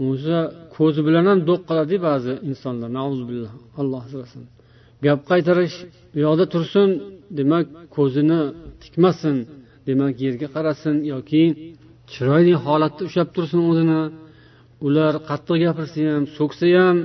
O'zi 0.07 0.37
ko'zi 0.75 1.01
bilan 1.07 1.25
ham 1.29 1.39
do'q 1.49 1.61
qiladi 1.69 1.95
ba'zi 2.07 2.33
insonlar 2.49 2.89
alloh 3.81 4.01
asrasin. 4.07 4.43
Gap 5.05 5.19
qaytarish 5.31 5.75
u 6.15 6.17
yoqda 6.25 6.45
tursin 6.53 6.89
demak 7.37 7.65
ko'zini 7.95 8.41
tikmasin 8.83 9.37
demak 9.87 10.13
yerga 10.25 10.47
qarasin 10.55 10.95
yoki 11.13 11.43
chiroyli 12.13 12.53
holatda 12.65 13.01
ushlab 13.09 13.29
tursin 13.35 13.61
o'zini. 13.71 14.01
Ular 14.87 15.13
qattiq 15.29 15.57
gapirsa 15.65 15.99
ham 16.13 16.23
so'ksa 16.37 16.65
ham 16.77 16.97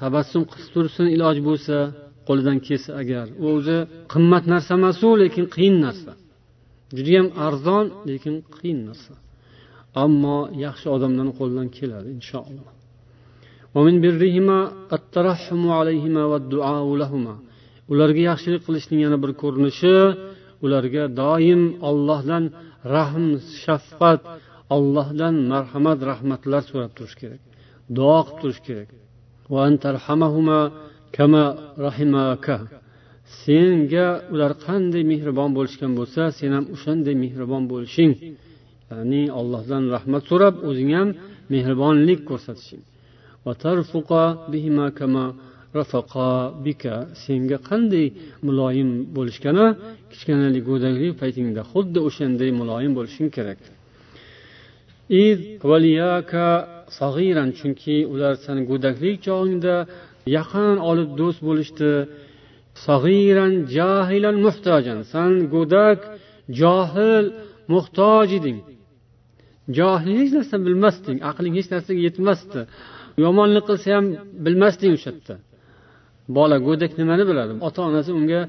tabassum 0.00 0.42
qilib 0.50 0.70
tursin 0.74 1.06
iloji 1.14 1.42
bo'lsa 1.48 1.76
qo'lidan 2.28 2.58
kelsa 2.66 2.90
agar. 3.02 3.26
U 3.42 3.44
o'zi 3.56 3.78
qimmat 4.12 4.44
narsa 4.52 4.70
emasu 4.78 5.08
lekin 5.22 5.44
qiyin 5.54 5.76
narsa. 5.86 6.12
Judayam 6.96 7.28
arzon 7.46 7.86
lekin 8.10 8.34
qiyin 8.56 8.80
narsa. 8.88 9.12
Ammo 10.04 10.38
yaxshi 10.64 10.86
odamlarni 10.96 11.32
qo'lidan 11.40 11.68
keladi 11.78 12.08
inshaalloh. 12.18 12.75
ومن 13.76 13.94
برهما 14.04 14.58
اترحمو 14.96 15.70
عليهما 15.80 16.22
والدعاء 16.30 16.82
ularga 17.92 18.22
yaxshilik 18.30 18.62
qilishning 18.66 19.00
yana 19.06 19.18
bir 19.22 19.32
ko'rinishi 19.42 19.96
ularga 20.64 21.04
doim 21.22 21.62
ollohdan 21.88 22.44
rahm 22.94 23.26
shafqat 23.62 24.20
ollohdan 24.76 25.34
marhamat 25.52 25.98
rahmatlar 26.10 26.62
so'rab 26.70 26.92
turish 26.98 27.16
kerak. 27.20 27.40
Duo 27.96 28.18
qilib 28.26 28.38
turish 28.42 28.60
kerak. 28.68 28.88
Senga 33.42 34.06
ular 34.32 34.52
qanday 34.66 35.02
mehribon 35.12 35.50
bo'lishgan 35.58 35.92
bo'lsa 35.98 36.22
sen 36.38 36.50
ham 36.56 36.64
o'shanday 36.74 37.14
mehribon 37.24 37.62
bo'lishing. 37.72 38.12
Ya'ni 38.90 39.22
allohdan 39.38 39.82
rahmat 39.94 40.22
so'rab 40.30 40.54
o'zing 40.68 40.90
ham 40.98 41.08
mehribonlik 41.54 42.20
ko'rsatishing. 42.30 42.82
Senga 47.24 47.58
qanday 47.68 48.06
muloyim 48.46 48.90
bo'lishgani 49.16 49.66
kichkinalik 50.12 50.64
go'daklik 50.70 51.12
paytingda 51.22 51.62
xuddi 51.72 51.98
o'shanday 52.08 52.50
muloyim 52.60 52.92
bo'lishing 52.98 53.28
kerak. 53.36 53.60
Chunki 57.58 57.96
ular 58.12 58.34
seni 58.44 58.62
go'daklik 58.70 59.16
chog'ingda 59.26 59.76
yaqin 60.36 60.76
olib 60.90 61.10
do'st 61.20 61.40
bo'lishdi. 61.48 61.90
Jahilan 63.76 64.36
san 65.12 65.32
go'dak 65.54 66.00
johil 66.60 67.26
muhtoj 67.72 68.28
eding 68.38 68.58
johil 69.78 70.14
hech 70.20 70.32
narsa 70.36 70.56
bilmasding 70.66 71.18
aqling 71.30 71.54
hech 71.58 71.68
narsaga 71.74 72.00
yetmasdi. 72.08 72.60
Yomonlik 73.24 73.64
qilsa 73.68 73.88
ham 73.96 74.06
bilmasding 74.44 74.92
o'sha 74.96 75.10
yerda. 75.12 75.34
Bola 76.36 76.56
go'dak 76.66 76.92
nimani 77.00 77.24
biladi? 77.30 77.52
Ota 77.68 77.80
onasi 77.90 78.10
unga 78.20 78.40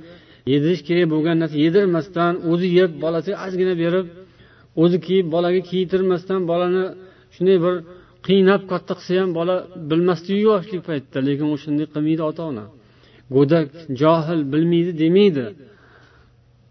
yedirish 0.51 0.81
kerak 0.87 1.07
bo'lgan 1.13 1.35
narsa 1.41 1.57
yedirmasdan 1.65 2.33
o'zi 2.51 2.67
yeb 2.79 2.91
bolasiga 3.03 3.37
ozgina 3.45 3.73
berib 3.83 4.05
o'zi 4.83 4.97
kiyib 5.05 5.27
bolaga 5.35 5.61
kiydirmasdan 5.69 6.41
bolani 6.51 6.83
shunday 7.35 7.57
bir 7.65 7.75
qiynab 8.27 8.61
katta 8.71 8.93
qilsa 8.99 9.13
ham 9.21 9.29
bola 9.39 9.55
bilmasdiku 9.89 10.39
yoshlik 10.49 10.81
paytida 10.89 11.19
lekin 11.27 11.47
o'shanday 11.55 11.85
qilmaydi 11.93 12.23
ota 12.31 12.43
ona 12.51 12.65
go'dak 13.35 13.67
johil 14.01 14.41
bilmaydi 14.53 14.91
demaydi. 15.03 15.45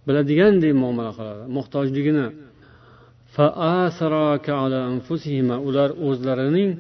Biladiganday 0.07 0.73
muomala 0.83 1.13
qiladi 1.19 1.43
muhtojligini. 1.57 2.27
Ular 5.69 5.91
o'zlarining 6.07 6.71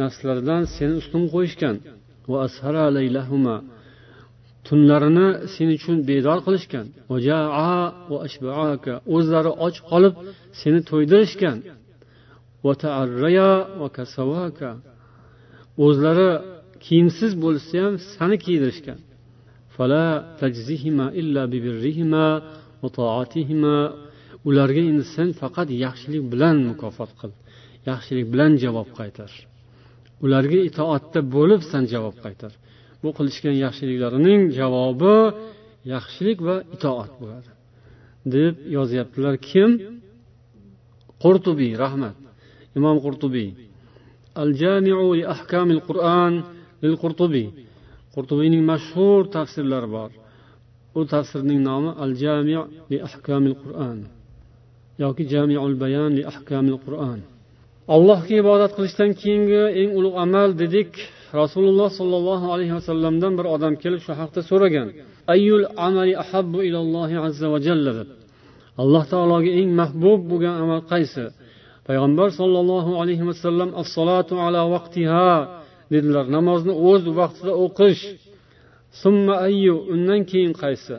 nafslaridan 0.00 0.62
seni 0.76 0.94
ustun 1.00 1.24
qo'yishgan. 1.34 1.76
Tunlarini 4.66 5.28
sen 5.54 5.68
uchun 5.76 5.96
bedor 6.10 6.38
qilishgan. 6.46 6.86
O'zlari 9.14 9.52
och 9.66 9.76
qolib 9.90 10.14
seni 10.60 10.80
to'ydirishgan. 10.90 11.58
O'zlari 15.86 16.30
kiyimsiz 16.84 17.32
bo'lsa 17.44 17.74
ham 17.84 17.94
sani 18.14 18.36
kiydirishgan. 18.44 18.98
Ularga 24.48 24.82
endi 24.90 25.04
sen 25.14 25.28
faqat 25.40 25.68
yaxshilik 25.84 26.24
bilan 26.32 26.56
mukofot 26.68 27.10
qil 27.20 27.32
yaxshilik 27.90 28.26
bilan 28.32 28.52
javob 28.64 28.88
qaytar. 28.98 29.30
Ularga 30.24 30.58
itoatda 30.68 31.20
bo'lib 31.34 31.60
san 31.70 31.84
javob 31.92 32.16
qaytar. 32.24 32.52
Bu 33.02 33.10
qilishgan 33.16 33.56
yaxshiliklarining 33.64 34.40
javobi 34.58 35.16
yaxshilik 35.94 36.38
va 36.46 36.56
itoat 36.76 37.12
bo'ladi. 37.20 37.50
Deb 38.34 38.54
yozyaptilar 38.76 39.34
kim? 39.50 39.70
Qurtubiy 41.22 41.72
rahmat. 41.84 42.16
Imom 42.78 42.96
qurtubiy. 43.04 43.50
Al 44.42 44.50
jamiu 44.62 45.00
li 45.18 45.24
ahkamil 45.34 45.82
qur'an 45.88 46.32
lil 46.82 46.94
qurtubiy 47.02 47.48
qurtubiyning 48.14 48.62
mashhur 48.72 49.20
tafsirlari 49.36 49.88
bor. 49.96 50.10
U 50.98 51.00
tafsirning 51.14 51.60
nomi 51.68 51.90
al 52.04 52.12
jami 52.22 52.56
li 52.90 52.98
ahkamil 53.08 53.56
qur'an 53.62 53.98
yoki 55.02 55.22
jamiul 55.32 55.74
bayan 55.82 56.10
li 56.18 56.22
ahkamil 56.32 56.78
qur'an. 56.86 57.20
Allohga 57.94 58.34
ibodat 58.42 58.72
qilishdan 58.76 59.10
keyingi 59.20 59.62
eng 59.80 59.90
ulug' 59.98 60.18
amal 60.24 60.50
dedik. 60.62 60.90
Rasululloh 61.42 61.88
sollallohu 61.98 62.46
alayhi 62.54 62.74
vasallamdan 62.78 63.32
bir 63.38 63.46
odam 63.54 63.74
kelib 63.82 64.00
shu 64.06 64.12
haqda 64.20 64.40
so'ragan. 64.50 64.88
Ayyul 65.34 65.64
amali 65.86 66.14
ahabbu 66.24 66.58
ilallohi 66.68 67.16
azza 67.26 67.46
va 67.52 67.58
jalla? 67.66 67.92
deb 67.98 68.08
alloh 68.82 69.04
taologa 69.12 69.50
eng 69.60 69.70
mahbub 69.80 70.20
bo'lgan 70.30 70.54
amal 70.64 70.80
qaysi? 70.92 71.24
Payg'ambar 71.88 72.28
sollallohu 72.40 72.92
alayhi 73.02 73.24
vasallam 73.30 73.70
assalotu 73.82 74.34
ala 74.44 74.62
vaqtiha 74.74 75.30
dedilar. 75.92 76.24
Namozni 76.36 76.74
o'z 76.90 77.04
vaqtida 77.20 77.52
o'qish. 77.64 78.02
Summa 79.02 79.34
ayyu 79.48 79.74
undan 79.94 80.20
keyin 80.30 80.52
qaysi? 80.62 80.96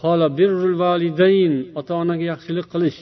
Qola 0.00 0.26
birrul 0.38 0.76
validayn 0.84 1.54
ota 1.78 1.92
onaga 2.02 2.24
yaxshilik 2.32 2.66
qilish. 2.74 3.00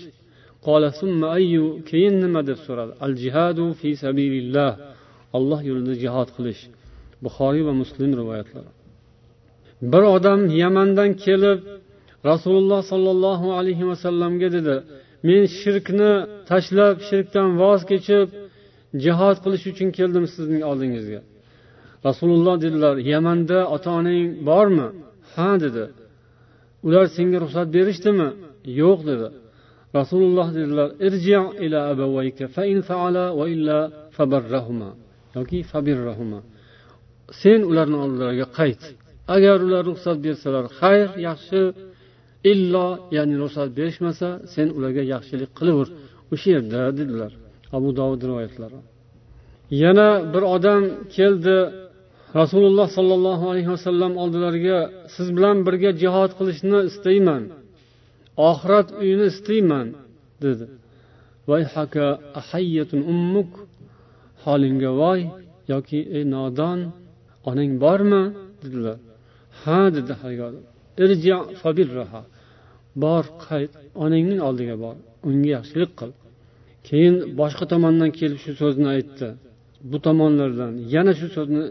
Keyin 1.91 2.15
nima? 2.25 2.41
deb 2.51 2.59
so'radi. 2.67 2.93
Al 3.05 3.13
jihadu 3.23 3.65
fi 3.81 3.91
sabilillah. 4.05 4.71
Alloh 5.37 5.61
yo'lida 5.69 5.95
jihod 6.05 6.29
qilish. 6.37 6.63
Buxoriy 7.25 7.63
va 7.69 7.75
muslim 7.83 8.11
rivoyatlari. 8.21 8.71
Bir 9.93 10.03
odam 10.17 10.41
yamandan 10.63 11.11
kelib 11.25 11.59
rasululloh 12.31 12.81
sollallohu 12.93 13.49
alayhi 13.59 13.85
vasallamga 13.91 14.49
dedi 14.57 14.77
men 15.29 15.43
shirkni 15.61 16.13
tashlab 16.51 16.97
shirkdan 17.09 17.49
voz 17.63 17.81
kechib 17.91 18.29
jihod 19.05 19.37
qilish 19.45 19.65
uchun 19.73 19.89
keldim 19.99 20.25
sizning 20.35 20.63
oldingizga. 20.71 21.21
Rasululloh 22.09 22.57
dedilar 22.65 22.97
yamanda 23.13 23.59
ota 23.75 23.91
onang 24.01 24.27
bormi? 24.49 24.89
Ha 25.35 25.51
dedi. 25.65 25.85
Ular 26.87 27.07
senga 27.17 27.39
ruxsat 27.45 27.69
berishdimi? 27.77 28.29
Yo'q 28.81 28.99
dedi. 29.11 29.27
Rasululloh 29.99 30.49
dedilar 30.59 30.89
ila 31.65 31.81
fa 32.57 32.63
in 32.73 32.81
faala 32.89 33.25
va 33.39 33.45
illa 33.55 33.79
fabarrahuma. 34.17 34.91
Yoki 35.37 35.59
fabirrahuma. 35.73 36.41
Sen 37.43 37.61
ularni 37.71 37.97
oldilariga 38.05 38.47
qayt. 38.59 38.83
Agar 39.35 39.59
ular 39.67 39.83
ruxsat 39.91 40.19
bersalar 40.27 40.65
xayr 40.81 41.09
yaxshi 41.29 41.63
illo 42.53 42.87
ya'ni 43.17 43.35
ruxsat 43.43 43.69
berishmasa 43.79 44.29
sen 44.55 44.69
ularga 44.77 45.03
yaxshilik 45.15 45.51
qilaver 45.59 45.89
o'sha 46.33 46.49
yerda 46.57 46.81
dedilar 46.99 47.33
abu 47.77 47.89
dovud 47.99 48.21
rivoyatlari. 48.29 48.79
Yana 49.83 50.09
bir 50.33 50.43
odam 50.57 50.83
keldi 51.17 51.57
rasululloh 52.41 52.89
sollallohu 52.97 53.45
alayhi 53.53 53.71
vasallam 53.77 54.13
oldilariga 54.23 54.79
siz 55.15 55.29
bilan 55.37 55.57
birga 55.67 55.91
jihod 56.03 56.31
qilishni 56.39 56.79
istayman. 56.91 57.43
Oxirat 58.49 58.89
uyini 59.01 59.27
istayman 59.33 59.87
dedi. 60.45 60.67
Holingga 64.45 64.91
voy 65.03 65.21
yoki 65.73 66.01
ey 66.17 66.25
nodon 66.35 66.79
onang 67.51 67.73
bormi? 67.85 68.25
dedilar. 68.63 68.99
Ha 69.63 69.81
dedi 69.97 70.13
bor 73.03 73.25
qayt 73.47 73.73
onangning 74.05 74.41
oldiga 74.49 74.77
bor. 74.85 74.97
Unga 75.29 75.49
yaxshilik 75.57 75.93
qil. 76.01 76.11
Keyin 76.89 77.15
boshqa 77.41 77.65
tomondan 77.73 78.11
kelib 78.19 78.39
shu 78.45 78.53
so'zni 78.61 78.89
aytdi. 78.95 79.29
Bu 79.91 79.99
tomonlardan 80.07 80.73
yana 80.95 81.13
shu 81.21 81.27
so'zni 81.37 81.65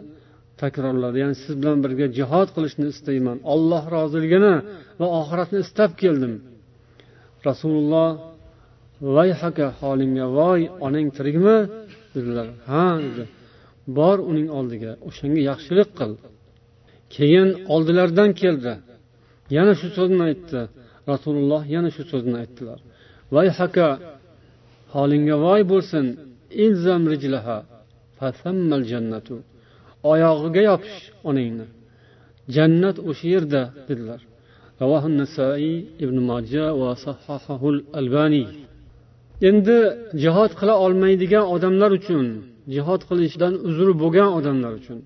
takrorladi. 0.61 1.17
Ya'ni 1.23 1.35
siz 1.43 1.53
bilan 1.61 1.77
birga 1.85 2.05
jihod 2.17 2.49
qilishni 2.55 2.85
istayman. 2.93 3.37
Olloh 3.53 3.83
roziligini 3.95 4.55
va 4.99 5.07
oxiratni 5.19 5.59
istab 5.65 5.91
keldim. 6.01 6.33
Rasululloh 7.47 8.09
vayhaka 9.15 9.65
holingga 9.79 10.25
voy 10.39 10.61
onang 10.85 11.07
tirikmi? 11.17 11.57
dedilar. 12.15 12.47
Ha 12.69 12.85
dedi. 13.05 13.23
Bor 13.97 14.17
uning 14.31 14.49
oldiga 14.57 14.91
o'shanga 15.07 15.41
yaxshilik 15.49 15.89
qil. 15.99 16.11
Keyin 17.15 17.49
oldilaridan 17.73 18.29
keldi. 18.41 18.73
Yana 19.57 19.73
shu 19.79 19.87
so'zni 19.97 20.21
aytdi. 20.29 20.61
Rasululloh 21.11 21.61
yana 21.75 21.89
shu 21.95 22.03
so'zni 22.11 22.35
aytdilar. 22.41 22.79
Vayhaka 23.35 23.87
holingga 24.95 25.35
voy 25.45 25.61
bo'lsin 25.71 26.05
ilzam 26.65 27.03
rijlaha 27.13 27.57
jannatu. 28.91 29.35
Oyog'iga 30.11 30.61
yopish 30.69 30.99
onangni. 31.29 31.65
Jannat 32.55 32.97
o'sha 33.09 33.25
yerda 33.33 33.61
dedilar. 33.87 34.21
رواه 34.82 35.04
النسائي 35.12 35.74
ابن 36.04 36.16
ماجه 36.30 36.64
وصححه 36.80 37.62
الألباني 37.74 38.46
endi 39.48 39.78
jihod 40.22 40.50
qila 40.60 40.74
olmaydigan 40.84 41.44
odamlar 41.54 41.90
uchun 41.98 42.26
jihod 42.74 43.00
qilishdan 43.08 43.52
uzr 43.68 43.88
bo'lgan 44.02 44.30
odamlar 44.38 44.72
uchun 44.80 44.98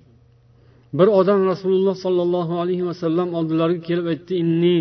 bir 0.99 1.09
odam 1.21 1.41
rasululloh 1.53 1.97
sollallohu 2.05 2.55
alayhi 2.63 2.85
vasallam 2.91 3.29
oldilariga 3.39 3.83
kelib 3.89 4.07
aytdi 4.13 4.33
inni 4.43 4.77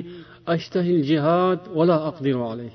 ashtahil 0.54 1.00
jihad 1.10 1.60
vala 1.78 1.98
aqdiru 2.10 2.44
alayh 2.52 2.74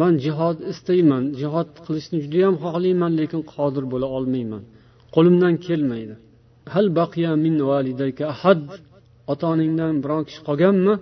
man 0.00 0.12
jihod 0.24 0.56
istayman 0.72 1.24
jihod 1.40 1.68
qilishni 1.86 2.18
judayam 2.24 2.54
xohlayman 2.64 3.12
lekin 3.20 3.40
qodir 3.54 3.84
bo'la 3.92 4.08
olmayman 4.16 4.62
qo'limdan 5.14 5.54
kelmaydi 5.66 6.14
hal 6.74 6.86
baqiya 7.00 7.32
min 7.44 7.54
validayka 7.70 8.24
ahad 8.34 8.60
ota 9.32 9.44
onangdan 9.54 9.94
biron 10.02 10.22
kishi 10.28 10.40
qolganmi 10.48 10.94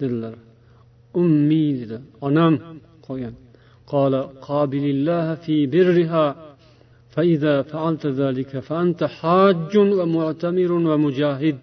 dedilar 0.00 0.34
ummi 1.22 1.64
dedi 1.80 1.96
onam 2.26 2.54
qolgan 3.06 3.34
قال 3.94 4.14
قابل 4.48 4.84
الله 4.94 5.26
في 5.44 5.56
برها 5.74 6.26
فإذا 7.14 7.54
فعلت 7.70 8.04
ذلك 8.20 8.52
فأنت 8.68 9.00
حاج 9.18 9.72
ومعتمر 9.98 10.70
ومجاهد 10.90 11.58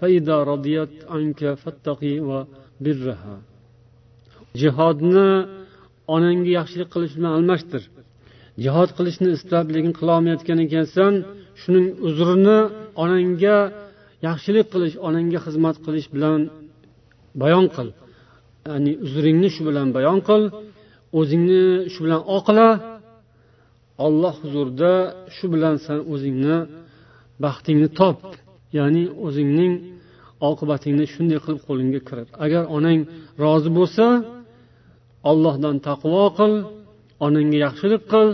فإذا 0.00 0.36
رضيت 0.52 0.94
عنك 1.14 1.40
فاتقي 1.62 2.14
وبرها 2.28 3.36
jihodni 4.60 5.30
onangga 6.14 6.50
yaxshilik 6.58 6.88
qilish 6.94 7.14
bilan 7.18 7.32
almashtir 7.38 7.82
jihod 8.64 8.90
qilishni 8.98 9.28
istab 9.36 9.66
lekin 9.74 9.92
qilolmayotgan 9.98 10.58
ekansan 10.66 11.14
shuning 11.62 11.86
uzrini 12.08 12.58
onangga 13.02 13.58
yaxshilik 14.28 14.66
qilish 14.74 14.94
onangga 15.08 15.38
xizmat 15.46 15.76
qilish 15.86 16.08
bilan 16.14 16.40
bayon 17.41 17.65
qil. 17.75 17.89
Ya'ni 18.67 18.91
uzringni 19.05 19.49
shu 19.55 19.61
bilan 19.67 19.87
bayon 19.97 20.19
qil 20.27 20.43
o'zingni 21.19 21.63
shu 21.93 21.99
bilan 22.05 22.21
oqla 22.37 22.69
olloh 24.05 24.35
huzurida 24.41 24.93
shu 25.35 25.45
bilan 25.53 25.75
san 25.85 25.99
o'zingni 26.13 26.57
baxtingni 27.43 27.89
top. 27.99 28.19
Ya'ni 28.77 29.03
o'zingning 29.25 29.73
oqibatingni 30.49 31.05
shunday 31.13 31.39
qilib 31.43 31.61
qo'lingga 31.67 32.01
kirit. 32.07 32.29
Agar 32.45 32.63
onang 32.77 32.99
rozi 33.43 33.69
bo'lsa 33.77 34.05
ollohdan 35.31 35.75
taqvo 35.87 36.23
qil 36.39 36.53
onangga 37.25 37.57
yaxshilik 37.65 38.03
qil. 38.13 38.29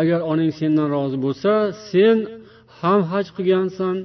Agar 0.00 0.20
onang 0.32 0.50
sendan 0.58 0.88
rozi 0.96 1.18
bo'lsa 1.24 1.52
sen 1.90 2.16
ham 2.80 3.00
haj 3.12 3.26
qilgansan 3.36 3.96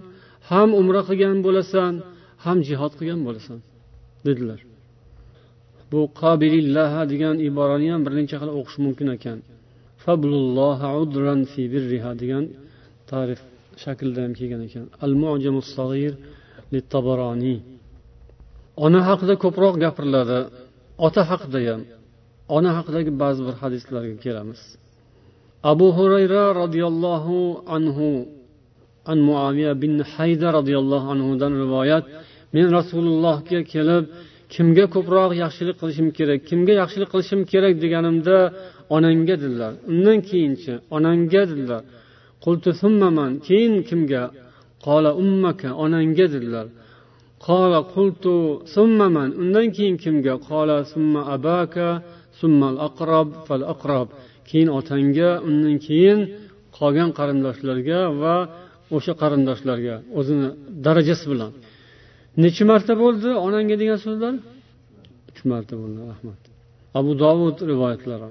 ham 0.49 0.69
umra 0.81 1.01
qilgan 1.09 1.37
bo'lasan 1.45 1.93
ham 2.43 2.57
jihod 2.67 2.93
qilgan 2.99 3.21
bo'lasan. 3.27 3.59
Dedilar. 4.29 4.59
Bu 5.91 5.99
qobilillaha 6.21 7.01
degan 7.11 7.35
iborani 7.47 7.87
ham 7.93 8.01
bir 8.05 8.13
necha 8.19 8.37
xil 8.41 8.51
o'qish 8.59 8.77
mumkin 8.85 9.07
ekan. 9.17 9.39
Degan 12.21 12.43
tarif 13.11 13.39
shaklda 13.83 14.19
ham 14.25 14.33
kelgan 14.39 14.61
ekan. 14.67 14.85
Al 15.05 15.13
sag'ir 15.75 16.13
ona 18.85 18.99
haqida 19.09 19.33
ko'proq 19.43 19.75
gapiriladi 19.83 20.39
ota 21.05 21.21
haqida 21.31 21.59
ham. 21.67 21.81
Ona 22.57 22.71
haqidagi 22.77 23.11
ba'zi 23.21 23.41
bir 23.47 23.55
hadislarga 23.61 24.15
kelamiz. 24.25 24.61
Abu 25.71 25.87
hurayra 25.97 26.43
roziyallohu 26.61 27.37
anhu 27.75 28.07
an 29.11 29.17
muaviya 29.29 29.71
bin 29.83 29.93
hayda 30.13 30.47
roziyallohu 30.57 31.07
anhudan 31.13 31.53
rivoyat 31.63 32.05
men 32.57 32.67
rasulullohga 32.77 33.59
kelib 33.73 34.03
kimga 34.53 34.85
ko'proq 34.95 35.31
yaxshilik 35.43 35.75
qilishim 35.81 36.07
kerak 36.17 36.39
kimga 36.49 36.73
yaxshilik 36.81 37.09
qilishim 37.13 37.41
kerak 37.51 37.73
deganimda 37.83 38.37
onangga 38.95 39.35
dedilar. 39.43 39.73
Undan 39.91 40.17
keyinchi 40.29 40.73
onangga 40.95 41.43
dedilar. 41.51 41.81
Keyin 43.47 43.75
kimga? 43.89 44.23
Qola 44.85 45.11
ummaka 45.23 45.69
onangga 45.83 46.25
dedilar. 46.35 46.67
Qola 47.45 47.79
qultu 47.93 48.35
summaman 48.75 49.29
undan 49.41 49.67
keyin 49.75 49.95
kimga? 50.03 50.33
Qola 50.49 50.77
summa 50.91 51.21
abaka 51.35 51.89
summal 52.39 52.75
aqrob 52.87 53.27
fal 53.47 53.63
aqrob 53.73 54.07
keyin 54.49 54.69
otangga 54.79 55.29
undan 55.47 55.75
keyin 55.87 56.19
qolgan 56.77 57.09
qarindoshlarga 57.17 57.99
va 58.21 58.35
o'sha 58.95 59.13
qarindoshlarga 59.21 59.95
o'zini 60.19 60.47
darajasi 60.85 61.25
bilan. 61.31 61.51
Necha 62.43 62.63
marta 62.71 62.93
bo'ldi 63.03 63.29
onangga 63.45 63.75
degan 63.81 63.99
so'zlar? 64.05 64.33
Uch 65.29 65.41
marta 65.51 65.73
bo'ldi 65.81 65.99
rahmat. 66.11 66.41
Abu 66.99 67.11
dovud 67.23 67.57
rivoyatlari. 67.71 68.29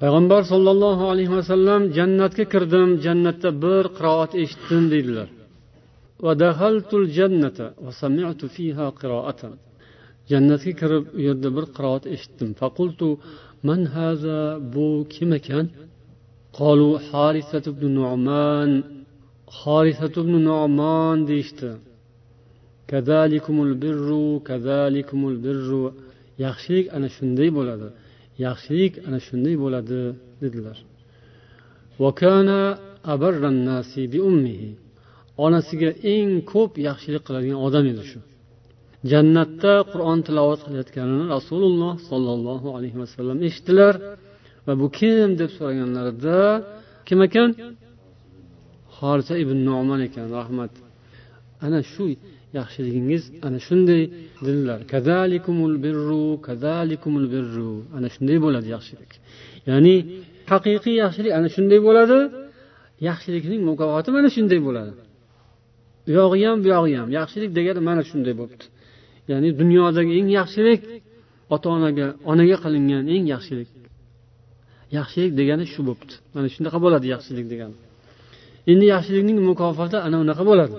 Payg'ambar 0.00 0.42
sollallohu 0.52 1.04
alayhi 1.12 1.32
vasallam 1.38 1.80
jannatga 1.98 2.44
kirdim 2.52 2.88
jannatda 3.06 3.50
bir 3.64 3.84
qiroat 3.98 4.32
eshitdim 4.42 4.84
deydilar. 4.92 5.28
Jannatga 10.30 10.72
kirib 10.80 11.04
u 11.18 11.20
yerda 11.26 11.48
bir 11.56 11.66
qiroat 11.76 12.04
eshitdim. 12.14 12.50
Faqultu 12.60 13.08
man 13.68 13.80
haza 13.94 14.40
bu 14.74 14.88
kim 15.14 15.30
ekan? 15.38 15.66
Qolu 16.58 16.90
harisat 17.10 17.64
ibn 17.72 17.84
nu'man. 17.98 18.70
Harisat 19.60 20.14
ibn 20.22 20.34
nu'man 20.48 21.18
deyishdi. 21.30 21.70
Yaxshilik 26.44 26.86
ana 26.96 27.08
shunday 27.16 27.50
bo'ladi. 27.58 27.88
Yaxshilik 28.46 28.94
ana 29.06 29.18
shunday 29.26 29.54
bo'ladi 29.62 30.00
dedilar. 30.42 30.78
Onasiga 35.44 35.90
eng 36.14 36.30
ko'p 36.52 36.72
yaxshilik 36.88 37.22
qiladigan 37.26 37.58
odam 37.66 37.84
edi 37.92 38.04
shu. 38.10 38.20
Jannatda 39.10 39.74
qur'on 39.92 40.18
tilovat 40.26 40.60
qilayotganini 40.66 41.24
rasululloh 41.36 41.94
sollallohu 42.10 42.68
alayhi 42.76 42.98
vasallam 43.02 43.38
eshitdilar. 43.48 43.94
Va 44.66 44.72
bu 44.80 44.86
kim 44.98 45.28
deb 45.40 45.50
so'raganlarida 45.56 46.38
kim 47.06 47.18
ekan? 47.26 47.50
Horisa 48.96 49.34
ibn 49.44 49.58
noman 49.68 50.00
ekan 50.08 50.26
rahmat. 50.38 50.72
Ana 51.64 51.80
shu 51.92 52.04
yaxshiligingiz 52.58 53.22
ana 53.46 53.58
shunday 53.66 54.02
dedilar. 54.46 54.80
Kazalikumul 54.92 55.74
birru 55.84 56.24
kazalikumul 56.48 57.26
birru. 57.34 57.72
Ana 57.96 58.08
shunday 58.14 58.38
bo'ladi 58.44 58.68
yaxshilik. 58.76 59.12
Ya'ni 59.70 59.96
haqiqiy 60.52 60.96
yaxshilik 61.04 61.32
ana 61.38 61.48
shunday 61.56 61.80
bo'ladi 61.88 62.18
yaxshilikning 63.08 63.62
mukofoti 63.70 64.10
mana 64.16 64.28
shunday 64.36 64.60
bo'ladi. 64.66 64.92
U 66.08 66.10
yog'i 66.20 66.44
ham 66.48 66.58
bu 66.64 66.68
yog'i 66.74 66.94
ham 67.00 67.08
yaxshilik 67.18 67.50
degani 67.58 67.80
mana 67.88 68.02
shunday 68.10 68.34
bo'libdi. 68.40 68.64
Ya'ni 69.30 69.48
dunyodagi 69.60 70.12
eng 70.18 70.28
yaxshilik 70.38 70.80
ota 71.54 71.68
onaga 71.76 72.06
onaga 72.30 72.56
qilingan 72.64 73.04
eng 73.14 73.24
yaxshilik. 73.34 73.68
Yaxshilik 74.98 75.32
degani 75.40 75.64
shu 75.72 75.80
bo'libdi. 75.88 76.14
Mana 76.34 76.48
shunaqa 76.54 76.78
bo'ladi 76.84 77.06
yaxshilik 77.14 77.46
degani. 77.52 77.76
Endi 78.72 78.84
yaxshilikning 78.94 79.38
mukofoti 79.50 79.96
ana 80.06 80.16
unaqa 80.24 80.44
bo'ladi. 80.50 80.74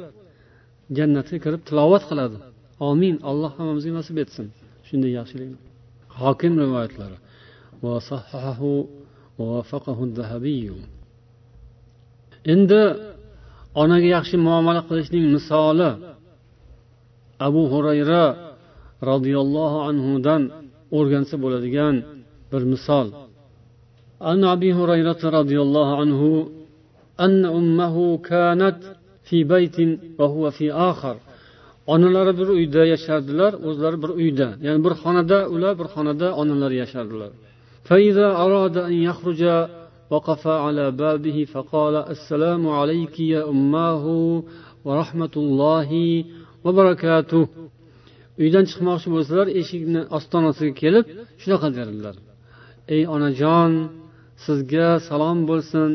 jannatga 0.97 1.37
kirib 1.45 1.63
tilovat 1.69 2.03
qiladi 2.11 2.37
omin 2.91 3.17
alloh 3.31 3.51
hammamizga 3.59 3.93
nasib 3.99 4.17
etsin 4.25 4.47
shunday 4.89 5.13
yaxshilik 5.19 5.51
hokim 6.21 6.53
rivoyatlari 6.63 7.19
endi 12.53 12.83
onaga 13.83 14.09
yaxshi 14.17 14.37
muomala 14.47 14.81
qilishning 14.89 15.25
misoli 15.37 15.91
abu 17.47 17.63
hurayra 17.73 18.25
roziyallohu 19.11 19.79
anhudan 19.91 20.43
o'rgansa 20.99 21.35
bo'ladigan 21.43 21.95
bir 22.53 22.63
misol 22.73 23.09
عن 24.29 24.45
أبي 24.55 24.71
هريرة 24.79 25.23
رضي 25.39 25.59
الله 25.65 25.89
عنه 26.01 26.21
أن 27.21 27.45
أمه 27.59 27.97
كانت 28.31 28.79
في 29.29 29.45
بيت 29.45 29.77
وهو 30.19 30.51
في 30.51 30.73
آخر 30.73 31.17
onalari 31.87 32.33
bir 32.39 32.49
uyda 32.59 32.83
yashardilar 32.93 33.53
o'zlari 33.69 33.99
bir 34.03 34.11
uyda 34.21 34.49
ya'ni 34.67 34.81
bir 34.87 34.95
xonada 35.03 35.39
ular 35.55 35.75
bir 35.81 35.89
xonada 35.95 36.29
onalari 36.41 36.77
yashardilar 36.83 37.33
فإذا 37.89 38.29
أراد 38.45 38.77
أن 38.91 38.93
يخرج 39.09 39.43
وقف 40.11 40.43
على 40.65 40.91
بابه 40.91 41.39
فقال 41.55 41.95
السلام 42.15 42.69
عليك 42.69 43.21
يا 43.21 43.43
أماه 43.49 44.05
ورحمة 44.87 45.35
الله 45.37 45.91
وبركاته 46.65 47.47
uydan 48.43 48.65
chiqmoqchi 48.71 49.09
bo'lsalar 49.15 49.47
eshikni 49.61 50.01
ostonasiga 50.17 50.73
kelib 50.83 51.05
shunaqa 51.43 51.69
derdilar 51.77 52.15
ey 52.95 53.03
onajon 53.15 53.73
sizga 54.45 54.89
salom 55.09 55.39
bo'lsin 55.51 55.91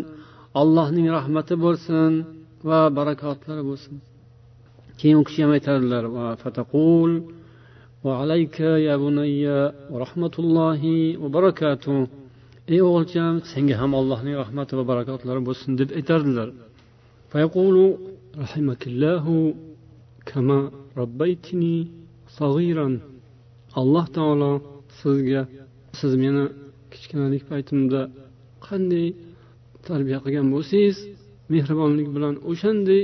allohning 0.62 1.08
rahmati 1.18 1.56
bo'lsin 1.66 2.12
va 2.69 2.81
barakotlari 2.99 3.63
bo'lsin. 3.71 3.95
Keyin 4.99 5.17
u 5.21 5.25
kishi 5.29 5.41
ham 5.45 5.53
aytadilar 5.57 6.05
fataqul 6.43 7.11
vaalayka 8.07 8.71
ya 8.89 8.95
bunayya 9.03 9.59
rahmatullohi 10.05 10.97
va 11.23 11.29
barakatuh. 11.37 11.99
Ey 12.75 12.81
o'g'ilcham 12.89 13.35
senga 13.53 13.75
ham 13.81 13.91
allohning 14.01 14.37
rahmati 14.43 14.73
va 14.79 14.85
barakotlari 14.93 15.41
bo'lsin 15.49 15.71
deb 15.81 15.89
aytardilar. 15.99 16.49
Fayaqulu 17.33 17.85
rahimahillahu 18.43 19.35
kama 20.31 20.59
robbaytini 20.99 21.77
sag'iran 22.39 22.95
alloh 23.81 24.07
taolo 24.17 24.53
sizga 25.01 25.43
siz 25.99 26.13
meni 26.23 26.45
kichkinalik 26.93 27.43
paytimda 27.51 28.01
qanday 28.67 29.07
tarbiya 29.89 30.19
qilgan 30.25 30.47
bo'lsangiz 30.55 30.97
mehribonlik 31.53 32.09
bilan 32.17 32.35
o'shanday 32.51 33.03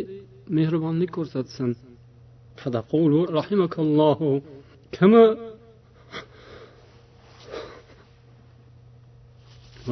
mehribonlik 0.57 1.11
ko'rsatsin. 1.17 1.71
Rahimakallohu. 3.39 4.31
Kama 4.97 5.25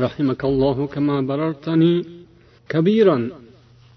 rahimakallohu 0.05 0.83
kama 0.95 1.17
barartani 1.31 1.95
kabiran. 2.73 3.23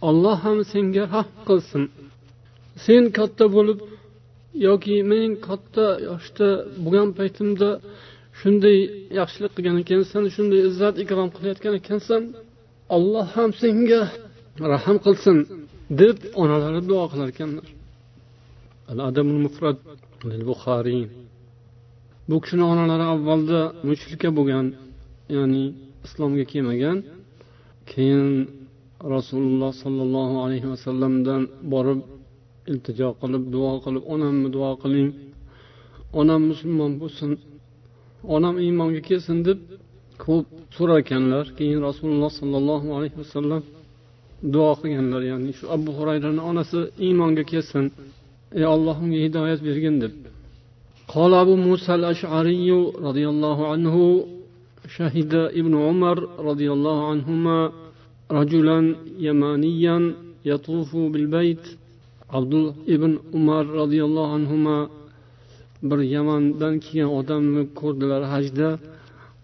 Olloh 0.10 0.38
ham 0.46 0.58
senga 0.72 1.04
haq 1.16 1.30
qilsin. 1.48 1.84
Sen 2.86 3.04
katta 3.18 3.46
bo'lib 3.56 3.80
yoki 4.68 4.98
men 5.12 5.30
katta 5.48 5.86
yoshda 6.10 6.50
bo'lgan 6.84 7.10
paytimda 7.20 7.70
shunday 8.40 8.78
yaxshilik 9.20 9.52
qilgan 9.58 9.78
ekansan 9.84 10.24
shunday 10.36 10.62
izzat 10.70 10.96
ikrom 11.04 11.30
qilayotgan 11.36 11.74
ekansan 11.82 12.22
alloh 12.96 13.28
ham 13.36 13.50
senga 13.62 14.02
rahm 14.74 14.98
qilsin 15.06 15.38
deb 16.02 16.18
onalari 16.42 16.82
duo 16.90 17.04
qilar 17.12 17.28
ekanlar 17.34 17.68
buxoriy 20.50 21.04
bu 22.30 22.36
kishini 22.44 22.66
onalari 22.74 23.06
avvalda 23.14 23.62
mushrika 23.88 24.30
bo'lgan 24.38 24.66
ya'ni 25.36 25.64
islomga 26.06 26.46
kelmagan 26.52 26.98
keyin 27.92 28.30
rasululloh 29.16 29.72
sollallohu 29.84 30.36
alayhi 30.46 30.68
vasallamdan 30.74 31.42
borib 31.74 32.00
iltijo 32.72 33.10
qilib 33.22 33.44
duo 33.54 33.72
qilib 33.86 34.04
onamni 34.14 34.50
duo 34.56 34.72
qiling. 34.84 35.10
Onam 36.20 36.42
musulmon 36.52 36.92
bo'lsin 37.02 37.32
onam 38.36 38.56
iymonga 38.66 39.02
kelsin 39.10 39.38
deb 39.48 39.60
ko'p 40.24 40.46
so'rar 40.76 40.98
ekanlar 41.04 41.46
keyin 41.58 41.80
rasululloh 41.88 42.32
sollallohu 42.40 42.88
alayhi 42.98 43.18
vasallam 43.24 43.62
duo 44.55 44.71
qilganlar 44.81 45.23
ya'ni 45.31 45.53
shu 45.59 45.65
abu 45.77 45.91
hurayrani 45.99 46.41
onasi 46.51 46.81
iymonga 47.07 47.45
kelsin 47.53 47.87
ey 48.59 48.65
olloh 48.75 48.97
unga 49.05 49.19
hidoyat 49.25 49.61
bergin 49.69 49.97
deb 50.05 50.15
قال 51.15 51.33
أبو 51.45 51.55
موسى 51.57 51.93
الأشعري 52.01 52.71
رضي 53.09 53.25
الله 53.33 53.59
عنه 53.73 53.97
شهد 54.97 55.33
ابن 55.61 55.75
عمر 55.87 56.17
رضي 56.49 56.69
الله 56.77 56.99
عنهما 57.11 57.59
رجلا 58.39 58.79
يمانيا 59.27 59.97
يطوف 60.51 60.91
بالبيت 61.13 61.65
عبد 62.37 62.55
ابن 62.95 63.11
عمر 63.35 63.65
رضي 63.83 64.01
الله 64.07 64.27
عنهما 64.37 64.79
bir 65.91 66.01
yamandan 66.17 66.75
kelgan 66.85 67.11
odamni 67.19 67.63
ko'rdilar 67.81 68.23
hajda 68.33 68.69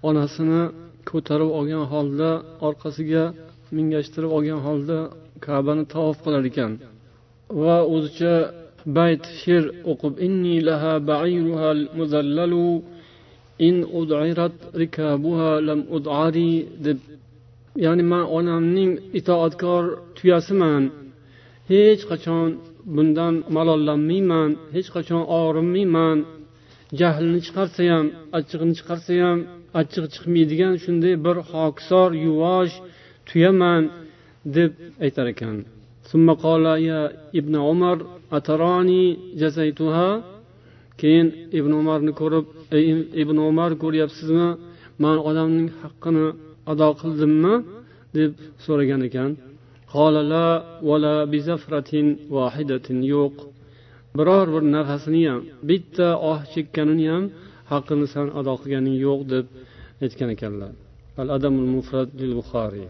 onasini 0.08 0.62
ko'tarib 1.10 1.50
olgan 1.58 1.84
holda 1.92 2.30
orqasiga 2.68 3.24
mingashtirib 3.77 4.31
olgan 4.37 4.59
holda 4.67 4.97
kabani 5.45 5.83
tavof 5.93 6.17
qilar 6.25 6.43
ekan. 6.51 6.71
Va 7.63 7.77
o'zicha 7.95 8.35
bayt 8.97 9.23
she'r 9.41 9.65
o'qib 9.91 10.13
inni 10.27 10.55
laha 10.67 10.93
ba'iruha 11.09 11.69
muzallalu 11.99 12.67
in 13.67 13.75
ud'irat 13.99 14.55
rikabuha 14.81 15.51
lam 15.67 15.79
ud'ari 15.97 16.53
deb 16.85 16.99
ya'ni 17.85 18.03
man 18.11 18.23
onamning 18.37 18.91
itoatkor 19.19 19.83
tuyasiman 20.17 20.83
hech 21.71 22.01
qachon 22.11 22.49
bundan 22.95 23.35
malollanmayman 23.55 24.51
hech 24.75 24.89
qachon 24.95 25.23
og'rinmayman 25.39 26.17
jahlini 26.99 27.39
chiqarsa 27.45 27.81
ham 27.91 28.05
achchig'ini 28.37 28.73
chiqarsa 28.79 29.13
ham 29.23 29.39
achchig'i 29.79 30.07
chiqmaydigan 30.15 30.73
shunday 30.83 31.15
bir 31.25 31.37
hokisor 31.51 32.09
yuvosh 32.25 32.75
tuyaman 33.27 33.83
deb 34.55 34.71
aytar 35.05 35.27
ekan. 35.33 35.57
Ibn 37.39 37.53
umar 37.71 37.97
ataroni 38.37 39.05
jazaytuha? 39.41 40.09
Keyin 40.99 41.27
ibn 41.59 41.71
umarni 41.81 42.11
ko'rib 42.21 42.45
ey 42.77 42.85
ibn 43.21 43.37
umar 43.49 43.71
ko'ryapsizmi? 43.83 44.49
Man 45.03 45.17
odamning 45.29 45.69
haqqini 45.81 46.25
ado 46.71 46.89
qildimmi? 47.01 47.55
deb 48.17 48.31
so'ragan 48.65 49.01
ekan. 49.09 49.31
Yo'q. 53.13 53.35
Biror 54.17 54.47
bir 54.53 54.63
nafasini 54.75 55.23
ham 55.29 55.41
bitta 55.69 56.07
oh 56.29 56.39
chekkanini 56.53 57.05
ham 57.13 57.23
haqqini 57.71 58.05
san 58.13 58.27
ado 58.39 58.53
qilganing 58.61 58.95
yo'q 59.05 59.21
deb 59.33 59.45
aytgan 60.03 60.29
ekanlar. 60.35 60.71
Al 61.21 61.29
adamul 61.35 61.69
mufrat 61.75 62.07
buxoriy 62.39 62.87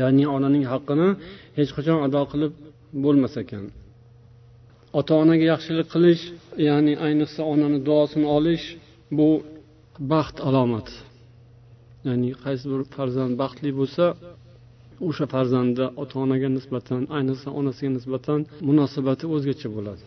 ya'ni 0.00 0.24
onaning 0.36 0.64
haqqini 0.72 1.08
hech 1.58 1.70
qachon 1.76 1.98
ado 2.06 2.22
qilib 2.32 2.52
bo'lmas 3.04 3.34
ekan. 3.42 3.64
Ota 4.98 5.14
onaga 5.22 5.44
yaxshilik 5.52 5.88
qilish 5.94 6.22
ya'ni 6.68 6.94
ayniqsa 7.06 7.40
onani 7.52 7.78
duosini 7.88 8.26
olish 8.36 8.64
bu 9.18 9.28
baxt 10.12 10.36
alomati 10.48 10.94
ya'ni 12.06 12.28
qaysi 12.44 12.64
bir 12.72 12.80
farzand 12.94 13.34
baxtli 13.42 13.70
bo'lsa 13.80 14.04
o'sha 15.08 15.24
farzandni 15.34 15.86
ota 16.02 16.14
onaga 16.24 16.48
nisbatan 16.56 17.02
ayniqsa 17.16 17.48
onasiga 17.58 17.90
nisbatan 17.98 18.40
munosabati 18.68 19.24
o'zgacha 19.34 19.68
bo'ladi. 19.76 20.04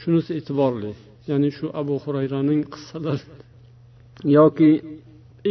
Shunisi 0.00 0.30
e'tiborli 0.38 0.92
ya'ni 1.30 1.48
shu 1.56 1.66
abu 1.80 1.94
hurayraning 2.04 2.60
qissalari 2.74 3.24
yoki 4.36 4.70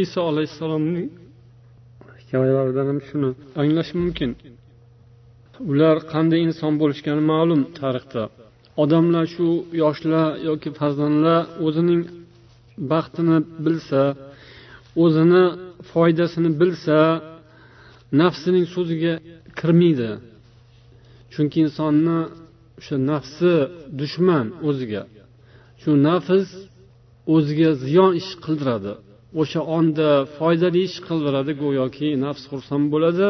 iso 0.03 0.21
alayhissalomning 0.31 1.07
hikoyalaridan 2.35 2.87
ham 2.91 2.99
shuni 3.07 3.29
anglash 3.61 3.91
mumkin. 3.99 4.31
Ular 5.71 5.95
qanday 6.13 6.39
inson 6.47 6.73
bo'lishgani 6.81 7.23
ma'lum 7.31 7.61
tarixda. 7.79 8.23
Odamlar 8.83 9.25
shu 9.35 9.47
yoshlar 9.83 10.27
yoki 10.49 10.69
farzandlar 10.79 11.39
o'zining 11.65 12.01
baxtini 12.91 13.37
bilsa 13.65 14.01
o'zini 15.03 15.43
foydasini 15.91 16.49
bilsa 16.61 16.97
nafsining 18.21 18.65
so'ziga 18.75 19.13
kirmaydi. 19.59 20.11
Chunki 21.33 21.57
insonni 21.65 22.19
o'sha 22.79 22.95
nafsi 23.11 23.53
dushman 23.99 24.45
o'ziga. 24.69 25.03
Shu 25.81 25.91
nafs 26.07 26.49
o'ziga 27.35 27.69
ziyon 27.83 28.11
ish 28.21 28.31
qildiradi. 28.45 28.93
O'sha 29.39 29.61
onda 29.77 30.09
foydali 30.37 30.79
ish 30.87 30.97
qildiradi 31.07 31.51
go'yoki 31.63 32.07
nafs 32.25 32.43
xursand 32.51 32.85
bo'ladi. 32.93 33.27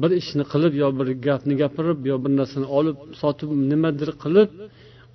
Bir 0.00 0.10
ishni 0.20 0.44
qilib 0.52 0.74
yo 0.82 0.88
bir 0.98 1.08
gapni 1.26 1.54
gapirib 1.62 2.00
yo 2.10 2.16
bir 2.24 2.32
narsani 2.40 2.68
olib 2.78 2.96
sotib 3.20 3.50
nimadir 3.72 4.10
qilib 4.22 4.50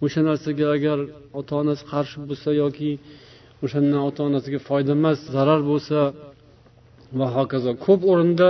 o'sha 0.04 0.22
narsaga 0.30 0.66
agar 0.76 0.98
ota 1.40 1.54
onasi 1.62 1.84
qarshi 1.92 2.18
bo'lsa 2.30 2.50
yoki 2.64 2.92
o'shandan 3.64 4.02
ota 4.10 4.22
onasiga 4.30 4.60
foyda 4.70 4.92
emas 5.00 5.20
zarar 5.36 5.62
bo'lsa 5.72 5.98
va 7.20 7.28
hokazo. 7.38 7.72
Ko'p 7.86 8.02
o'rinda 8.12 8.50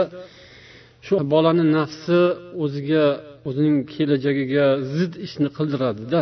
shu 1.06 1.16
bolani 1.34 1.66
nafsi 1.78 2.20
o'ziga 2.64 3.06
o'zining 3.48 3.78
kelajagiga 3.94 4.66
zid 4.96 5.14
ishni 5.26 5.50
qildiradida. 5.58 6.22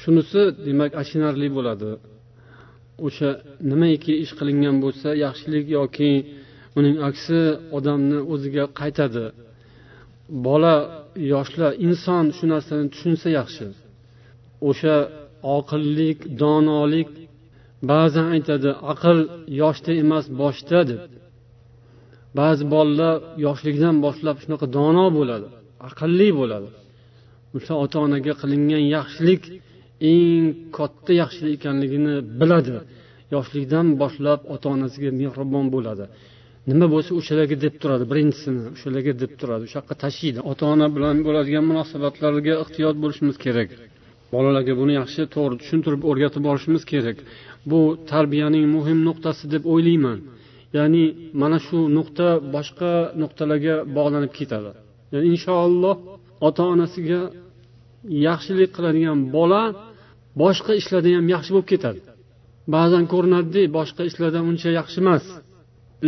Shunisi 0.00 0.40
demak 0.66 0.90
achinarli 1.02 1.48
bo'ladi. 1.56 1.90
O'sha 3.06 3.30
nimaiki 3.70 4.12
ish 4.24 4.32
qilingan 4.38 4.76
bo'lsa 4.84 5.08
yaxshilik 5.24 5.66
yoki 5.78 6.12
uning 6.78 6.96
aksi 7.08 7.40
odamni 7.76 8.18
o'ziga 8.32 8.64
qaytadi. 8.80 9.24
Bola 10.46 10.76
yoshlar 11.34 11.72
inson 11.86 12.24
shu 12.36 12.44
narsani 12.52 12.86
tushunsa 12.92 13.28
yaxshi. 13.38 13.66
O'sha 14.68 14.96
oqillik 15.56 16.18
donolik 16.42 17.10
ba'zan 17.90 18.26
aytadi 18.36 18.70
aql 18.92 19.18
yoshda 19.62 19.92
emas 20.02 20.24
boshda 20.40 20.80
deb. 20.90 21.00
Ba'zi 22.38 22.64
bolalar 22.74 23.16
yoshligidan 23.46 23.96
boshlab 24.04 24.36
shunaqa 24.42 24.66
dono 24.78 25.06
bo'ladi 25.18 25.48
aqlli 25.88 26.28
bo'ladi. 26.40 26.68
O'sha 27.56 27.74
ota 27.84 27.96
onaga 28.06 28.32
qilingan 28.40 28.84
yaxshilik 28.96 29.42
eng 30.10 30.44
katta 30.76 31.12
yaxshilik 31.22 31.52
ekanligini 31.58 32.14
biladi. 32.40 32.76
Yoshlikdan 33.34 33.86
boshlab 34.02 34.40
ota 34.54 34.66
onasiga 34.74 35.10
mehribon 35.20 35.66
bo'ladi. 35.74 36.04
Nima 36.70 36.86
bo'lsa 36.94 37.10
o'shalarga 37.20 37.56
deb 37.64 37.74
turadi 37.82 38.04
birinchisini 38.10 38.60
o'shalarga 38.74 39.12
deb 39.22 39.32
turadi. 39.40 39.62
O'sha 39.68 39.76
yoqqa 39.80 39.94
tashiydi. 40.04 40.40
Ota 40.50 40.64
ona 40.74 40.86
bilan 40.96 41.16
bo'ladigan 41.26 41.64
munosabatlarga 41.70 42.54
ehtiyot 42.64 42.96
bo'lishimiz 43.02 43.36
kerak. 43.44 43.68
Bolalarga 44.34 44.74
buni 44.80 44.92
yaxshi 45.00 45.22
to'g'ri 45.34 45.54
tushuntirib 45.62 46.02
o'rgatib 46.10 46.42
borishimiz 46.48 46.82
kerak. 46.92 47.16
Bu 47.70 47.80
tarbiyaning 48.12 48.64
muhim 48.76 48.98
nuqtasi 49.08 49.44
deb 49.54 49.62
o'ylayman. 49.72 50.18
Ya'ni 50.76 51.04
mana 51.42 51.58
shu 51.66 51.78
nuqta 51.96 52.28
boshqa 52.54 52.92
nuqtalarga 53.22 53.74
bog'lanib 53.96 54.32
ketadi. 54.38 54.70
Yani 55.12 55.26
inshaalloh 55.32 55.96
ota 56.48 56.62
onasiga 56.74 57.20
yaxshilik 58.26 58.70
qiladigan 58.76 59.18
bola 59.36 59.62
boshqa 60.40 60.72
ishlarda 60.80 61.10
ham 61.18 61.26
yaxshi 61.34 61.50
bo'lib 61.54 61.68
ketadi. 61.72 62.00
Ba'zan 62.74 63.04
ko'rinadida 63.12 63.62
boshqa 63.78 64.02
ishlarda 64.10 64.40
uncha 64.50 64.70
yaxshi 64.78 64.98
emas. 65.04 65.24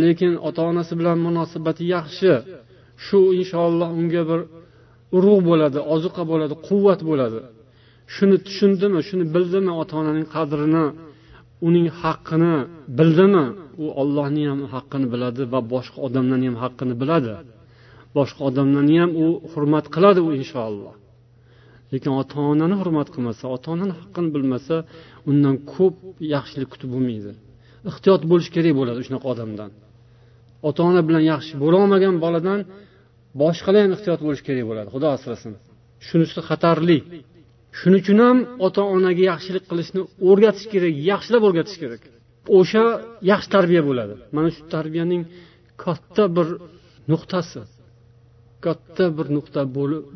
Lekin 0.01 0.31
ota 0.47 0.61
onasi 0.71 0.93
bilan 0.99 1.17
munosabati 1.27 1.83
yaxshi. 1.95 2.31
Shu 3.05 3.19
inshaalloh 3.39 3.89
unga 3.99 4.23
bir 4.29 4.39
urug' 5.17 5.41
bo'ladi 5.49 5.79
ozuqa 5.95 6.23
bo'ladi 6.31 6.55
quvvat 6.67 7.01
bo'ladi. 7.09 7.39
Shuni 8.13 8.37
tushundimi 8.45 8.99
shuni 9.07 9.25
bildimi 9.35 9.71
ota 9.81 9.93
onaning 10.01 10.27
qadrini 10.35 10.85
uning 11.67 11.87
haqqini 12.01 12.55
bildimi? 12.99 13.45
U 13.83 13.85
ollohni 14.01 14.43
ham 14.51 14.61
haqqini 14.73 15.07
biladi 15.13 15.41
va 15.53 15.59
boshqa 15.73 15.97
odamlarni 16.07 16.45
ham 16.49 16.57
haqqini 16.63 16.93
biladi. 17.01 17.33
Boshqa 18.17 18.41
odamlarni 18.49 18.95
ham 19.01 19.11
u 19.23 19.25
hurmat 19.51 19.85
qiladi 19.95 20.19
u 20.27 20.29
inshaalloh. 20.39 20.93
Lekin 21.95 22.11
ota 22.21 22.37
onani 22.51 22.75
hurmat 22.81 23.07
qilmasa 23.13 23.43
ota 23.55 23.67
onani 23.75 23.93
haqqini 23.99 24.29
bilmasa 24.35 24.75
undan 25.29 25.55
ko'p 25.73 25.95
yaxshilik 26.35 26.69
kutib 26.73 26.89
bo'lmaydi. 26.95 27.31
Ehtiyot 27.89 28.21
bo'lish 28.31 28.49
kerak 28.55 28.73
bo'ladi 28.79 28.99
shunaqa 29.07 29.27
odamdan. 29.33 29.69
Ota 30.69 30.81
ona 30.89 31.01
bilan 31.07 31.23
yaxshi 31.33 31.53
bo'lolmagan 31.63 32.15
boladan 32.25 32.59
boshqalar 33.41 33.81
ham 33.85 33.91
ehtiyot 33.97 34.21
bo'lish 34.27 34.43
kerak 34.47 34.65
bo'ladi 34.69 34.89
xudo 34.95 35.07
asrasin. 35.17 35.51
Shunisi 36.07 36.39
xatarli. 36.49 36.99
Shuning 37.79 38.01
uchun 38.03 38.19
ham 38.25 38.37
ota 38.67 38.81
onaga 38.95 39.23
yaxshilik 39.31 39.63
qilishni 39.71 40.01
o'rgatish 40.29 40.67
kerak 40.73 40.93
yaxshilab 41.11 41.43
o'rgatish 41.47 41.77
kerak. 41.83 42.01
O'sha 42.57 42.83
yaxshi 43.31 43.49
tarbiya 43.55 43.81
bo'ladi. 43.89 44.13
Mana 44.35 44.49
shu 44.55 44.61
tarbiyaning 44.75 45.21
katta 45.83 46.23
bir 46.35 46.47
nuqtasi 47.11 47.61
katta 48.65 49.05
bir 49.17 49.27
nuqta 49.37 49.61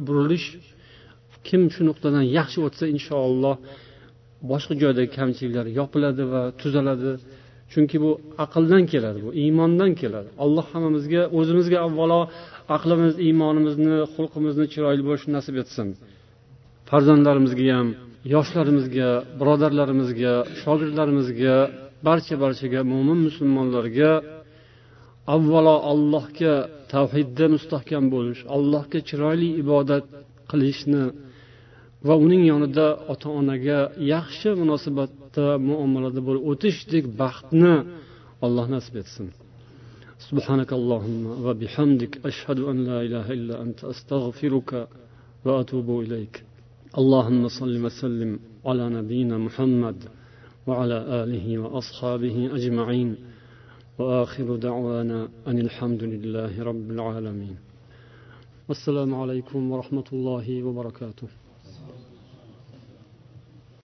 burilish 0.08 0.48
kim 1.50 1.62
shu 1.74 1.82
nuqtadan 1.90 2.26
yaxshi 2.38 2.60
o'tsa 2.68 2.86
inshaalloh 2.96 3.56
boshqa 4.52 4.74
joydagi 4.82 5.10
kamchiliklar 5.18 5.66
yopiladi 5.80 6.24
va 6.34 6.42
tuzaladi. 6.62 7.12
Chunki 7.74 7.98
bu 8.04 8.12
aqldan 8.46 8.84
keladi 8.92 9.20
bu 9.26 9.30
iymondan 9.44 9.92
keladi. 10.02 10.30
Alloh 10.44 10.66
hammamizga 10.74 11.22
o'zimizga 11.40 11.78
avvalo 11.88 12.22
aqlimiz 12.76 13.14
iymonimizni 13.28 13.96
xulqimizni 14.14 14.66
chiroyli 14.74 15.04
bo'lishini 15.08 15.34
nasib 15.38 15.56
etsin. 15.64 15.88
Farzandlarimizga 16.90 17.66
ham 17.78 17.90
yoshlarimizga 18.36 19.10
birodarlarimizga 19.40 20.34
shogirdlarimizga 20.62 21.56
barcha 22.08 22.36
barchaga 22.44 22.82
mo'min 22.92 23.20
musulmonlarga 23.28 24.12
avvalo 25.36 25.76
allohga 25.92 26.54
tavhidda 26.94 27.46
mustahkam 27.56 28.06
bo'lish 28.16 28.42
allohga 28.56 29.00
chiroyli 29.10 29.50
ibodat 29.64 30.06
qilishni 30.52 31.04
va 32.08 32.16
uning 32.26 32.44
yonida 32.52 32.88
ota 33.14 33.28
onaga 33.40 33.80
yaxshi 34.14 34.50
munosabatda 34.62 35.48
muomalada 35.70 36.22
bo'lib 36.28 36.44
o'tishdek 36.52 37.06
baxtni 37.22 37.74
alloh 38.46 38.66
nasib 38.76 38.96
etsin. 39.04 39.28
سبحانك 40.30 40.74
اللهم 40.80 41.24
وبحمدك 41.46 42.26
أشهد 42.26 42.60
أن 42.60 42.78
لا 42.90 43.02
إله 43.08 43.28
إلا 43.38 43.56
أنت 43.62 43.80
أستغفرك 43.94 44.72
وأتوب 45.46 45.88
إليك 46.04 46.44
اللهم 46.98 47.48
صل 47.60 47.86
وسلم 47.86 48.40
على 48.66 48.90
نبينا 48.98 49.38
محمد 49.38 50.00
وعلى 50.68 50.98
آله 51.24 51.46
وأصحابه 51.64 52.38
أجمعين 52.58 53.16
وآخر 54.00 54.56
دعوانا 54.56 55.20
أن 55.48 55.58
الحمد 55.68 56.04
لله 56.04 56.64
رب 56.64 56.88
العالمين 56.92 57.58
والسلام 58.70 59.16
عليكم 59.16 59.72
ورحمة 59.72 60.08
الله 60.14 60.64
وبركاته 60.64 61.28